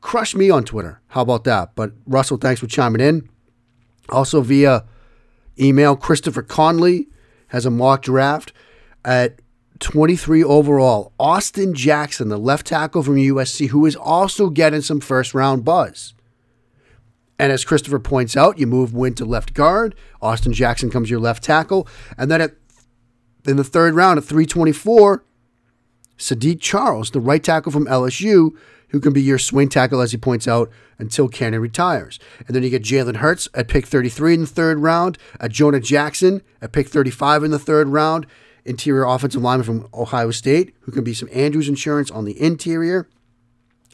crush 0.00 0.34
me 0.34 0.50
on 0.50 0.64
Twitter. 0.64 1.00
How 1.08 1.22
about 1.22 1.44
that? 1.44 1.74
But 1.74 1.92
Russell, 2.06 2.36
thanks 2.36 2.60
for 2.60 2.66
chiming 2.66 3.00
in. 3.00 3.28
Also 4.08 4.40
via 4.40 4.84
email, 5.58 5.96
Christopher 5.96 6.42
Conley 6.42 7.08
has 7.48 7.66
a 7.66 7.70
mock 7.70 8.02
draft 8.02 8.52
at 9.04 9.40
23 9.80 10.42
overall. 10.42 11.12
Austin 11.18 11.74
Jackson, 11.74 12.28
the 12.28 12.38
left 12.38 12.66
tackle 12.66 13.02
from 13.02 13.16
USC, 13.16 13.68
who 13.68 13.86
is 13.86 13.96
also 13.96 14.50
getting 14.50 14.80
some 14.80 15.00
first 15.00 15.34
round 15.34 15.64
buzz. 15.64 16.14
And 17.38 17.52
as 17.52 17.64
Christopher 17.64 18.00
points 18.00 18.36
out, 18.36 18.58
you 18.58 18.66
move 18.66 18.92
Wynn 18.92 19.14
to 19.14 19.24
left 19.24 19.54
guard. 19.54 19.94
Austin 20.20 20.52
Jackson 20.52 20.90
comes 20.90 21.08
your 21.08 21.20
left 21.20 21.44
tackle. 21.44 21.86
And 22.16 22.30
then 22.30 22.40
at, 22.40 22.54
in 23.46 23.56
the 23.56 23.64
third 23.64 23.94
round 23.94 24.18
at 24.18 24.24
324, 24.24 25.24
Saahdiq 26.18 26.60
Charles, 26.60 27.12
the 27.12 27.20
right 27.20 27.42
tackle 27.42 27.70
from 27.70 27.86
LSU, 27.86 28.56
who 28.88 29.00
can 29.00 29.12
be 29.12 29.22
your 29.22 29.38
swing 29.38 29.68
tackle, 29.68 30.00
as 30.00 30.12
he 30.12 30.18
points 30.18 30.48
out, 30.48 30.70
until 30.98 31.28
Cannon 31.28 31.60
retires. 31.60 32.18
And 32.46 32.54
then 32.54 32.62
you 32.62 32.70
get 32.70 32.82
Jalen 32.82 33.16
Hurts 33.16 33.48
at 33.54 33.68
pick 33.68 33.86
33 33.86 34.34
in 34.34 34.40
the 34.42 34.46
third 34.46 34.78
round, 34.78 35.18
at 35.40 35.52
Jonah 35.52 35.80
Jackson 35.80 36.42
at 36.60 36.72
pick 36.72 36.88
35 36.88 37.44
in 37.44 37.50
the 37.50 37.58
third 37.58 37.88
round, 37.88 38.26
interior 38.64 39.04
offensive 39.04 39.42
lineman 39.42 39.64
from 39.64 39.88
Ohio 39.94 40.30
State, 40.30 40.74
who 40.80 40.92
can 40.92 41.04
be 41.04 41.14
some 41.14 41.28
Andrews 41.32 41.68
insurance 41.68 42.10
on 42.10 42.24
the 42.24 42.40
interior. 42.40 43.08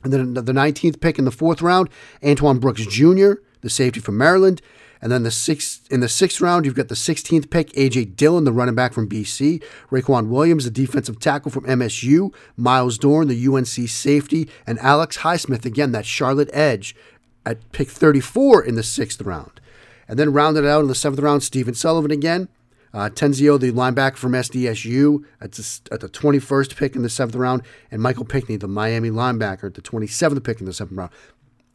And 0.03 0.13
then 0.13 0.35
the 0.35 0.43
19th 0.43 1.01
pick 1.01 1.19
in 1.19 1.25
the 1.25 1.31
fourth 1.31 1.63
round, 1.63 1.89
Antoine 2.23 2.59
Brooks 2.59 2.85
Jr., 2.87 3.33
the 3.63 3.71
safety 3.71 4.01
from 4.01 4.19
Maryland. 4.19 4.61
And 5.05 5.13
then 5.13 5.23
the 5.23 5.31
sixth 5.31 5.87
in 5.93 6.01
the 6.01 6.09
sixth 6.09 6.41
round, 6.41 6.65
you've 6.65 6.75
got 6.75 6.89
the 6.89 6.95
16th 6.95 7.51
pick, 7.51 7.71
AJ 7.75 8.17
Dillon, 8.17 8.45
the 8.45 8.53
running 8.53 8.75
back 8.75 8.95
from 8.95 9.07
BC, 9.07 9.63
Raequan 9.91 10.29
Williams, 10.29 10.65
the 10.65 10.71
defensive 10.71 11.21
tackle 11.21 11.51
from 11.51 11.67
MSU, 11.67 12.35
Myles 12.57 12.97
Dorn, 12.97 13.29
the 13.29 13.47
UNC 13.47 13.67
safety, 13.67 14.49
and 14.67 14.79
Alex 14.79 15.19
Highsmith, 15.19 15.67
again, 15.67 15.93
that 15.93 16.07
Charlotte 16.07 16.49
edge 16.55 16.97
at 17.45 17.71
pick 17.73 17.91
34 17.91 18.65
in 18.65 18.77
the 18.77 18.83
sixth 18.83 19.21
round. 19.21 19.61
And 20.09 20.19
then 20.19 20.33
rounded 20.33 20.65
out 20.65 20.81
in 20.81 20.89
the 20.89 20.95
seventh 20.95 21.21
round, 21.21 21.43
Stephen 21.43 21.75
Sullivan 21.75 22.11
again, 22.11 22.49
uh, 22.95 23.11
Tezino, 23.11 23.61
the 23.61 23.73
linebacker 23.73 24.17
from 24.17 24.33
SDSU, 24.33 25.23
at 25.39 25.53
the, 25.53 25.81
at 25.93 26.01
the 26.01 26.09
21st 26.09 26.77
pick 26.77 26.97
in 26.97 27.03
the 27.03 27.11
seventh 27.11 27.35
round, 27.35 27.63
and 27.91 28.01
Michael 28.01 28.25
Pinckney, 28.25 28.57
the 28.57 28.69
Miami 28.69 29.11
linebacker, 29.11 29.65
at 29.65 29.75
the 29.75 29.83
27th 29.83 30.43
pick 30.43 30.61
in 30.61 30.67
the 30.67 30.73
seventh 30.73 30.97
round. 30.97 31.11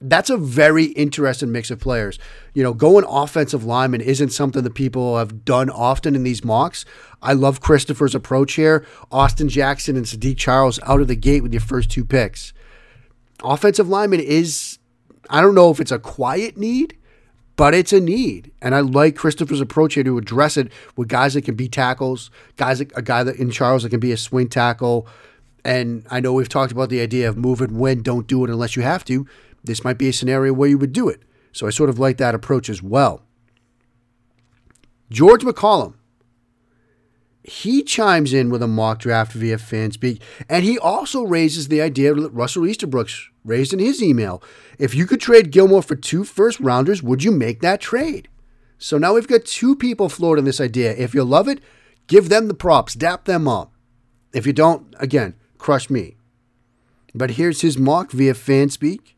That's 0.01 0.29
a 0.29 0.37
very 0.37 0.85
interesting 0.85 1.51
mix 1.51 1.69
of 1.71 1.79
players. 1.79 2.19
You 2.53 2.63
know, 2.63 2.73
going 2.73 3.05
offensive 3.07 3.65
lineman 3.65 4.01
isn't 4.01 4.29
something 4.29 4.63
that 4.63 4.73
people 4.73 5.17
have 5.17 5.43
done 5.43 5.69
often 5.69 6.15
in 6.15 6.23
these 6.23 6.43
mocks. 6.43 6.85
I 7.21 7.33
love 7.33 7.59
Christopher's 7.59 8.15
approach 8.15 8.53
here. 8.53 8.85
Austin 9.11 9.49
Jackson 9.49 9.97
and 9.97 10.05
Saahdiq 10.05 10.37
Charles 10.37 10.79
out 10.83 11.01
of 11.01 11.07
the 11.07 11.15
gate 11.15 11.43
with 11.43 11.53
your 11.53 11.61
first 11.61 11.91
two 11.91 12.05
picks. 12.05 12.53
Offensive 13.43 13.89
lineman 13.89 14.21
is, 14.21 14.79
I 15.29 15.41
don't 15.41 15.55
know 15.55 15.69
if 15.69 15.79
it's 15.79 15.91
a 15.91 15.99
quiet 15.99 16.57
need, 16.57 16.95
but 17.57 17.73
it's 17.73 17.91
a 17.91 17.99
need. 17.99 18.51
And 18.61 18.73
I 18.73 18.79
like 18.79 19.17
Christopher's 19.17 19.59
approach 19.59 19.95
here 19.95 20.03
to 20.05 20.17
address 20.17 20.55
it 20.55 20.71
with 20.95 21.09
guys 21.09 21.33
that 21.33 21.43
can 21.43 21.55
be 21.55 21.67
tackles, 21.67 22.31
guys, 22.55 22.79
that, 22.79 22.91
a 22.95 23.01
guy 23.01 23.23
that 23.23 23.35
in 23.35 23.51
Charles 23.51 23.83
that 23.83 23.89
can 23.89 23.99
be 23.99 24.13
a 24.13 24.17
swing 24.17 24.47
tackle. 24.47 25.07
And 25.65 26.07
I 26.09 26.21
know 26.21 26.31
we've 26.31 26.47
talked 26.47 26.71
about 26.71 26.89
the 26.89 27.01
idea 27.01 27.27
of 27.27 27.35
move 27.35 27.59
and 27.59 27.77
win, 27.77 28.01
don't 28.01 28.27
do 28.27 28.45
it 28.45 28.49
unless 28.49 28.77
you 28.77 28.81
have 28.81 29.03
to 29.05 29.27
this 29.63 29.83
might 29.83 29.97
be 29.97 30.09
a 30.09 30.13
scenario 30.13 30.53
where 30.53 30.69
you 30.69 30.77
would 30.77 30.93
do 30.93 31.09
it. 31.09 31.21
So 31.51 31.67
I 31.67 31.71
sort 31.71 31.89
of 31.89 31.99
like 31.99 32.17
that 32.17 32.35
approach 32.35 32.69
as 32.69 32.81
well. 32.81 33.23
George 35.09 35.41
McCollum, 35.41 35.95
he 37.43 37.81
chimes 37.81 38.33
in 38.33 38.49
with 38.49 38.61
a 38.61 38.67
mock 38.67 38.99
draft 38.99 39.33
via 39.33 39.57
Fanspeak, 39.57 40.21
and 40.47 40.63
he 40.63 40.77
also 40.77 41.23
raises 41.23 41.67
the 41.67 41.81
idea 41.81 42.13
that 42.13 42.29
Russell 42.29 42.63
Easterbrooks 42.63 43.27
raised 43.43 43.73
in 43.73 43.79
his 43.79 44.03
email. 44.03 44.43
If 44.77 44.93
you 44.93 45.07
could 45.07 45.19
trade 45.19 45.51
Gilmore 45.51 45.81
for 45.81 45.95
two 45.95 46.23
first 46.23 46.59
rounders, 46.59 47.01
would 47.01 47.23
you 47.23 47.31
make 47.31 47.61
that 47.61 47.81
trade? 47.81 48.27
So 48.77 48.97
now 48.97 49.15
we've 49.15 49.27
got 49.27 49.45
two 49.45 49.75
people 49.75 50.09
floating 50.09 50.45
this 50.45 50.61
idea. 50.61 50.93
If 50.95 51.13
you 51.13 51.23
love 51.23 51.47
it, 51.47 51.59
give 52.07 52.29
them 52.29 52.47
the 52.47 52.53
props, 52.53 52.93
dap 52.93 53.25
them 53.25 53.47
up. 53.47 53.73
If 54.33 54.45
you 54.45 54.53
don't, 54.53 54.93
again, 54.99 55.35
crush 55.57 55.89
me. 55.89 56.17
But 57.15 57.31
here's 57.31 57.61
his 57.61 57.77
mock 57.77 58.11
via 58.11 58.33
Fanspeak. 58.33 59.15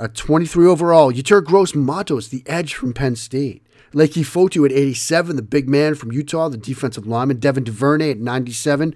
A 0.00 0.06
23 0.06 0.64
overall, 0.64 1.12
Yetur 1.12 1.44
Gross 1.44 1.74
Matos, 1.74 2.28
the 2.28 2.44
edge 2.46 2.74
from 2.74 2.92
Penn 2.92 3.16
State. 3.16 3.66
Leki 3.92 4.22
Fotu 4.22 4.64
at 4.64 4.70
87, 4.70 5.34
the 5.34 5.42
big 5.42 5.68
man 5.68 5.96
from 5.96 6.12
Utah, 6.12 6.48
the 6.48 6.56
defensive 6.56 7.04
lineman. 7.04 7.38
Devin 7.38 7.64
Duvernay 7.64 8.12
at 8.12 8.18
97, 8.18 8.94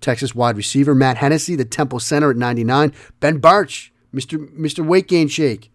Texas 0.00 0.36
wide 0.36 0.56
receiver. 0.56 0.94
Matt 0.94 1.16
Hennessy, 1.16 1.56
the 1.56 1.64
Temple 1.64 1.98
center 1.98 2.30
at 2.30 2.36
99. 2.36 2.92
Ben 3.18 3.40
Bartch, 3.40 3.90
Mr. 4.14 4.38
Mr. 4.56 4.86
Weight 4.86 5.08
Gain 5.08 5.26
Shake 5.26 5.72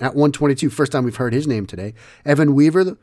at 0.00 0.14
122. 0.14 0.70
First 0.70 0.92
time 0.92 1.02
we've 1.02 1.16
heard 1.16 1.32
his 1.32 1.48
name 1.48 1.66
today. 1.66 1.92
Evan 2.24 2.54
Weaver, 2.54 2.84
the 2.84 2.98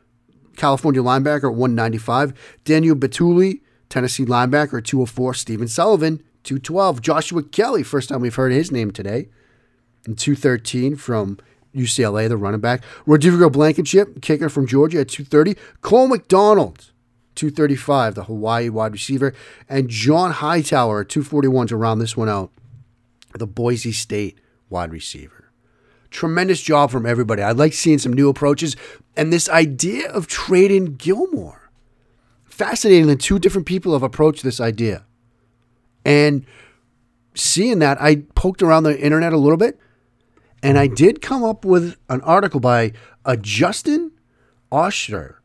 California 0.56 1.02
linebacker 1.02 1.50
at 1.50 1.56
195. 1.56 2.32
Daniel 2.64 2.96
Bituli, 2.96 3.60
Tennessee 3.90 4.24
linebacker 4.24 4.78
at 4.78 4.86
204. 4.86 5.34
Stephen 5.34 5.68
Sullivan, 5.68 6.22
212. 6.44 7.02
Joshua 7.02 7.42
Kelly, 7.42 7.82
first 7.82 8.08
time 8.08 8.22
we've 8.22 8.36
heard 8.36 8.52
his 8.52 8.72
name 8.72 8.92
today 8.92 9.28
and 10.06 10.18
213 10.18 10.96
from 10.96 11.38
UCLA, 11.74 12.28
the 12.28 12.36
running 12.36 12.60
back. 12.60 12.82
Rodrigo 13.04 13.50
Blankenship, 13.50 14.22
kicker 14.22 14.48
from 14.48 14.66
Georgia 14.66 15.00
at 15.00 15.08
230. 15.08 15.58
Cole 15.82 16.08
McDonald, 16.08 16.92
235, 17.34 18.14
the 18.14 18.24
Hawaii 18.24 18.68
wide 18.68 18.92
receiver. 18.92 19.34
And 19.68 19.88
John 19.88 20.32
Hightower 20.32 21.02
at 21.02 21.08
241 21.08 21.68
to 21.68 21.76
round 21.76 22.00
this 22.00 22.16
one 22.16 22.28
out, 22.28 22.50
the 23.34 23.46
Boise 23.46 23.92
State 23.92 24.40
wide 24.70 24.90
receiver. 24.90 25.52
Tremendous 26.10 26.62
job 26.62 26.90
from 26.90 27.04
everybody. 27.04 27.42
I 27.42 27.52
like 27.52 27.74
seeing 27.74 27.98
some 27.98 28.12
new 28.12 28.28
approaches 28.28 28.76
and 29.16 29.32
this 29.32 29.48
idea 29.48 30.10
of 30.10 30.26
trading 30.26 30.96
Gilmore. 30.96 31.70
Fascinating 32.44 33.06
that 33.08 33.20
two 33.20 33.38
different 33.38 33.66
people 33.66 33.92
have 33.92 34.02
approached 34.02 34.42
this 34.42 34.60
idea. 34.60 35.04
And 36.06 36.46
seeing 37.34 37.80
that, 37.80 38.00
I 38.00 38.22
poked 38.34 38.62
around 38.62 38.84
the 38.84 38.98
internet 38.98 39.34
a 39.34 39.36
little 39.36 39.58
bit 39.58 39.78
and 40.62 40.78
I 40.78 40.86
did 40.86 41.22
come 41.22 41.44
up 41.44 41.64
with 41.64 41.96
an 42.08 42.20
article 42.22 42.60
by 42.60 42.92
a 43.24 43.36
Justin 43.36 44.12
Ochsner 44.72 45.36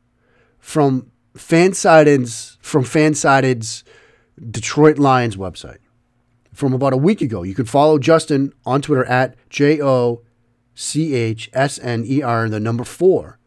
from 0.60 1.12
Fansided's 1.36 2.58
from 2.62 2.84
Fansided's 2.84 3.84
Detroit 4.50 4.97
Lions 4.97 5.38
website 5.38 5.78
from 6.54 6.74
about 6.74 6.93
a 6.93 6.97
week 6.97 7.21
ago. 7.21 7.43
You 7.43 7.56
can 7.56 7.65
follow 7.65 7.97
Justin 7.97 8.54
on 8.65 8.82
Twitter 8.82 9.06
at 9.06 9.36
J 9.50 9.82
O 9.82 10.21
C 10.76 11.13
H 11.15 11.50
S 11.54 11.80
N 11.80 12.04
E 12.06 12.21
R, 12.21 12.50
the 12.50 12.60
number 12.60 12.84
four. 12.84 13.39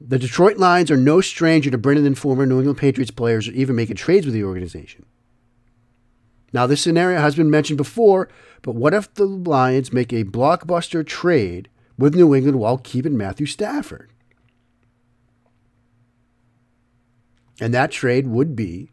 The 0.00 0.18
Detroit 0.18 0.58
Lions 0.58 0.90
are 0.90 0.96
no 0.96 1.20
stranger 1.20 1.70
to 1.70 1.78
bringing 1.78 2.04
in 2.04 2.14
former 2.14 2.44
New 2.44 2.58
England 2.58 2.78
Patriots 2.78 3.10
players 3.10 3.48
or 3.48 3.52
even 3.52 3.74
making 3.74 3.96
trades 3.96 4.26
with 4.26 4.34
the 4.34 4.44
organization. 4.44 5.06
Now, 6.52 6.66
this 6.66 6.82
scenario 6.82 7.20
has 7.20 7.34
been 7.34 7.50
mentioned 7.50 7.78
before, 7.78 8.28
but 8.64 8.74
what 8.74 8.94
if 8.94 9.12
the 9.12 9.26
Lions 9.26 9.92
make 9.92 10.10
a 10.10 10.24
blockbuster 10.24 11.06
trade 11.06 11.68
with 11.98 12.14
New 12.14 12.34
England 12.34 12.58
while 12.58 12.78
keeping 12.78 13.14
Matthew 13.14 13.44
Stafford? 13.44 14.10
And 17.60 17.74
that 17.74 17.90
trade 17.90 18.26
would 18.26 18.56
be 18.56 18.90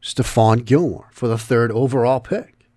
Stephon 0.00 0.64
Gilmore 0.64 1.08
for 1.10 1.26
the 1.26 1.36
third 1.36 1.72
overall 1.72 2.20
pick. 2.20 2.68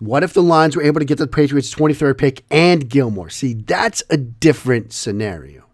What 0.00 0.24
if 0.24 0.32
the 0.32 0.42
Lions 0.42 0.74
were 0.74 0.82
able 0.82 0.98
to 0.98 1.06
get 1.06 1.18
the 1.18 1.28
Patriots' 1.28 1.72
23rd 1.72 2.18
pick 2.18 2.44
and 2.50 2.88
Gilmore? 2.88 3.30
See, 3.30 3.54
that's 3.54 4.02
a 4.10 4.16
different 4.16 4.92
scenario. 4.92 5.69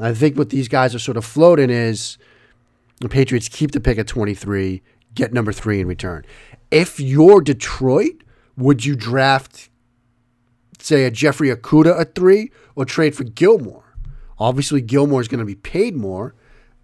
I 0.00 0.12
think 0.12 0.36
what 0.36 0.50
these 0.50 0.68
guys 0.68 0.94
are 0.94 0.98
sort 0.98 1.16
of 1.16 1.24
floating 1.24 1.70
is 1.70 2.18
the 3.00 3.08
Patriots 3.08 3.48
keep 3.48 3.70
the 3.70 3.80
pick 3.80 3.98
at 3.98 4.06
23, 4.06 4.82
get 5.14 5.32
number 5.32 5.52
three 5.52 5.80
in 5.80 5.86
return. 5.86 6.24
If 6.70 6.98
you're 6.98 7.40
Detroit, 7.40 8.22
would 8.56 8.84
you 8.84 8.96
draft, 8.96 9.68
say, 10.80 11.04
a 11.04 11.10
Jeffrey 11.10 11.48
Okudah 11.48 12.00
at 12.00 12.14
three 12.14 12.50
or 12.74 12.84
trade 12.84 13.14
for 13.14 13.24
Gilmore? 13.24 13.96
Obviously, 14.38 14.80
Gilmore 14.80 15.20
is 15.20 15.28
going 15.28 15.38
to 15.38 15.44
be 15.44 15.54
paid 15.54 15.94
more. 15.94 16.34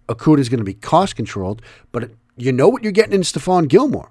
Okudah 0.07 0.39
is 0.39 0.49
going 0.49 0.59
to 0.59 0.63
be 0.65 0.73
cost 0.73 1.15
controlled, 1.15 1.61
but 1.91 2.11
you 2.37 2.51
know 2.51 2.69
what 2.69 2.83
you're 2.83 2.91
getting 2.91 3.13
in 3.13 3.21
Stephon 3.21 3.67
Gilmore. 3.67 4.09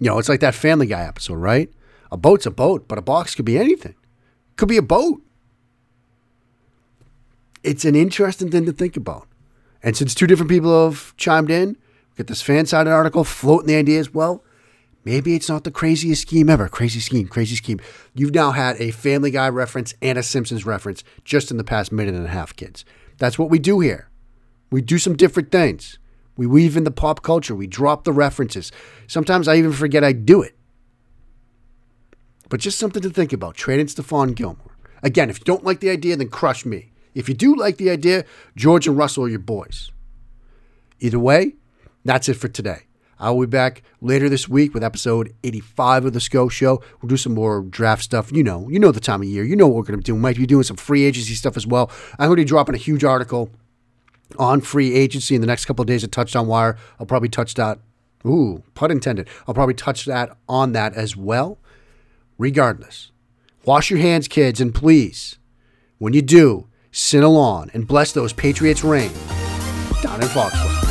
You 0.00 0.10
know, 0.10 0.18
it's 0.18 0.28
like 0.28 0.40
that 0.40 0.54
Family 0.54 0.86
Guy 0.86 1.02
episode, 1.02 1.34
right? 1.34 1.72
A 2.10 2.16
boat's 2.16 2.46
a 2.46 2.50
boat, 2.50 2.88
but 2.88 2.98
a 2.98 3.02
box 3.02 3.34
could 3.34 3.44
be 3.44 3.58
anything. 3.58 3.94
Could 4.56 4.68
be 4.68 4.76
a 4.76 4.82
boat 4.82 5.22
it's 7.64 7.84
an 7.84 7.96
interesting 7.96 8.50
thing 8.50 8.66
to 8.66 8.72
think 8.72 8.96
about. 8.96 9.26
And 9.82 9.96
since 9.96 10.14
two 10.14 10.26
different 10.26 10.50
people 10.50 10.84
have 10.84 11.16
chimed 11.16 11.50
in, 11.50 11.70
we 11.70 12.18
get 12.18 12.26
this 12.28 12.42
FanSided 12.42 12.92
article 12.92 13.24
floating 13.24 13.66
the 13.66 13.76
idea 13.76 13.96
ideas. 13.96 14.14
Well, 14.14 14.44
maybe 15.04 15.34
it's 15.34 15.48
not 15.48 15.64
the 15.64 15.70
craziest 15.70 16.22
scheme 16.22 16.48
ever. 16.48 16.68
Crazy 16.68 17.00
scheme, 17.00 17.26
crazy 17.26 17.56
scheme. 17.56 17.80
You've 18.14 18.34
now 18.34 18.52
had 18.52 18.80
a 18.80 18.92
Family 18.92 19.30
Guy 19.30 19.48
reference 19.48 19.94
and 20.00 20.16
a 20.16 20.22
Simpsons 20.22 20.64
reference 20.64 21.02
just 21.24 21.50
in 21.50 21.56
the 21.56 21.64
past 21.64 21.90
minute 21.90 22.14
and 22.14 22.24
a 22.24 22.30
half, 22.30 22.54
kids. 22.54 22.84
That's 23.18 23.38
what 23.38 23.50
we 23.50 23.58
do 23.58 23.80
here. 23.80 24.08
We 24.70 24.80
do 24.80 24.98
some 24.98 25.16
different 25.16 25.50
things. 25.50 25.98
We 26.36 26.46
weave 26.46 26.76
in 26.76 26.84
the 26.84 26.90
pop 26.90 27.22
culture. 27.22 27.54
We 27.54 27.66
drop 27.66 28.04
the 28.04 28.12
references. 28.12 28.72
Sometimes 29.06 29.48
I 29.48 29.56
even 29.56 29.72
forget 29.72 30.02
I 30.02 30.12
do 30.12 30.42
it. 30.42 30.56
But 32.48 32.60
just 32.60 32.78
something 32.78 33.02
to 33.02 33.10
think 33.10 33.32
about. 33.32 33.54
Trading 33.54 33.86
Stephon 33.86 34.34
Gilmore. 34.34 34.76
Again, 35.02 35.30
if 35.30 35.38
you 35.38 35.44
don't 35.44 35.64
like 35.64 35.80
the 35.80 35.90
idea, 35.90 36.16
then 36.16 36.28
crush 36.28 36.64
me. 36.64 36.92
If 37.14 37.28
you 37.28 37.34
do 37.34 37.54
like 37.54 37.76
the 37.76 37.90
idea, 37.90 38.24
George 38.56 38.86
and 38.86 38.96
Russell 38.96 39.24
are 39.24 39.28
your 39.28 39.38
boys. 39.38 39.90
Either 41.00 41.18
way, 41.18 41.54
that's 42.04 42.28
it 42.28 42.34
for 42.34 42.48
today. 42.48 42.82
I'll 43.18 43.40
be 43.40 43.46
back 43.46 43.82
later 44.00 44.28
this 44.28 44.48
week 44.48 44.74
with 44.74 44.82
episode 44.82 45.34
85 45.44 46.06
of 46.06 46.12
the 46.12 46.20
Scho 46.20 46.48
Show. 46.48 46.82
We'll 47.00 47.08
do 47.08 47.16
some 47.16 47.34
more 47.34 47.62
draft 47.62 48.02
stuff. 48.02 48.32
You 48.32 48.42
know, 48.42 48.68
you 48.68 48.78
know 48.78 48.90
the 48.90 49.00
time 49.00 49.22
of 49.22 49.28
year. 49.28 49.44
You 49.44 49.56
know 49.56 49.68
what 49.68 49.76
we're 49.76 49.84
going 49.84 50.00
to 50.00 50.04
do. 50.04 50.14
We 50.14 50.20
might 50.20 50.36
be 50.36 50.46
doing 50.46 50.64
some 50.64 50.76
free 50.76 51.04
agency 51.04 51.34
stuff 51.34 51.56
as 51.56 51.66
well. 51.66 51.90
I'm 52.18 52.28
going 52.28 52.36
to 52.36 52.42
be 52.42 52.44
dropping 52.44 52.74
a 52.74 52.78
huge 52.78 53.04
article 53.04 53.50
on 54.38 54.60
free 54.60 54.94
agency 54.94 55.34
in 55.34 55.40
the 55.40 55.46
next 55.46 55.64
couple 55.64 55.82
of 55.82 55.86
days 55.86 56.02
at 56.02 56.10
Touchdown 56.10 56.46
Wire. 56.48 56.76
I'll 56.98 57.06
probably 57.06 57.28
touch 57.28 57.54
that. 57.54 57.78
Ooh, 58.26 58.62
pun 58.74 58.90
intended. 58.90 59.28
I'll 59.46 59.54
probably 59.54 59.74
touch 59.74 60.06
that 60.06 60.36
on 60.48 60.72
that 60.72 60.94
as 60.94 61.16
well. 61.16 61.58
Regardless, 62.36 63.12
wash 63.64 63.90
your 63.90 64.00
hands, 64.00 64.26
kids, 64.26 64.60
and 64.60 64.74
please, 64.74 65.38
when 65.98 66.14
you 66.14 66.22
do, 66.22 66.66
sin 66.94 67.24
along 67.24 67.70
and 67.74 67.86
bless 67.86 68.12
those 68.12 68.32
Patriots' 68.32 68.84
reign 68.84 69.12
down 70.02 70.22
in 70.22 70.28
Foxborough. 70.28 70.83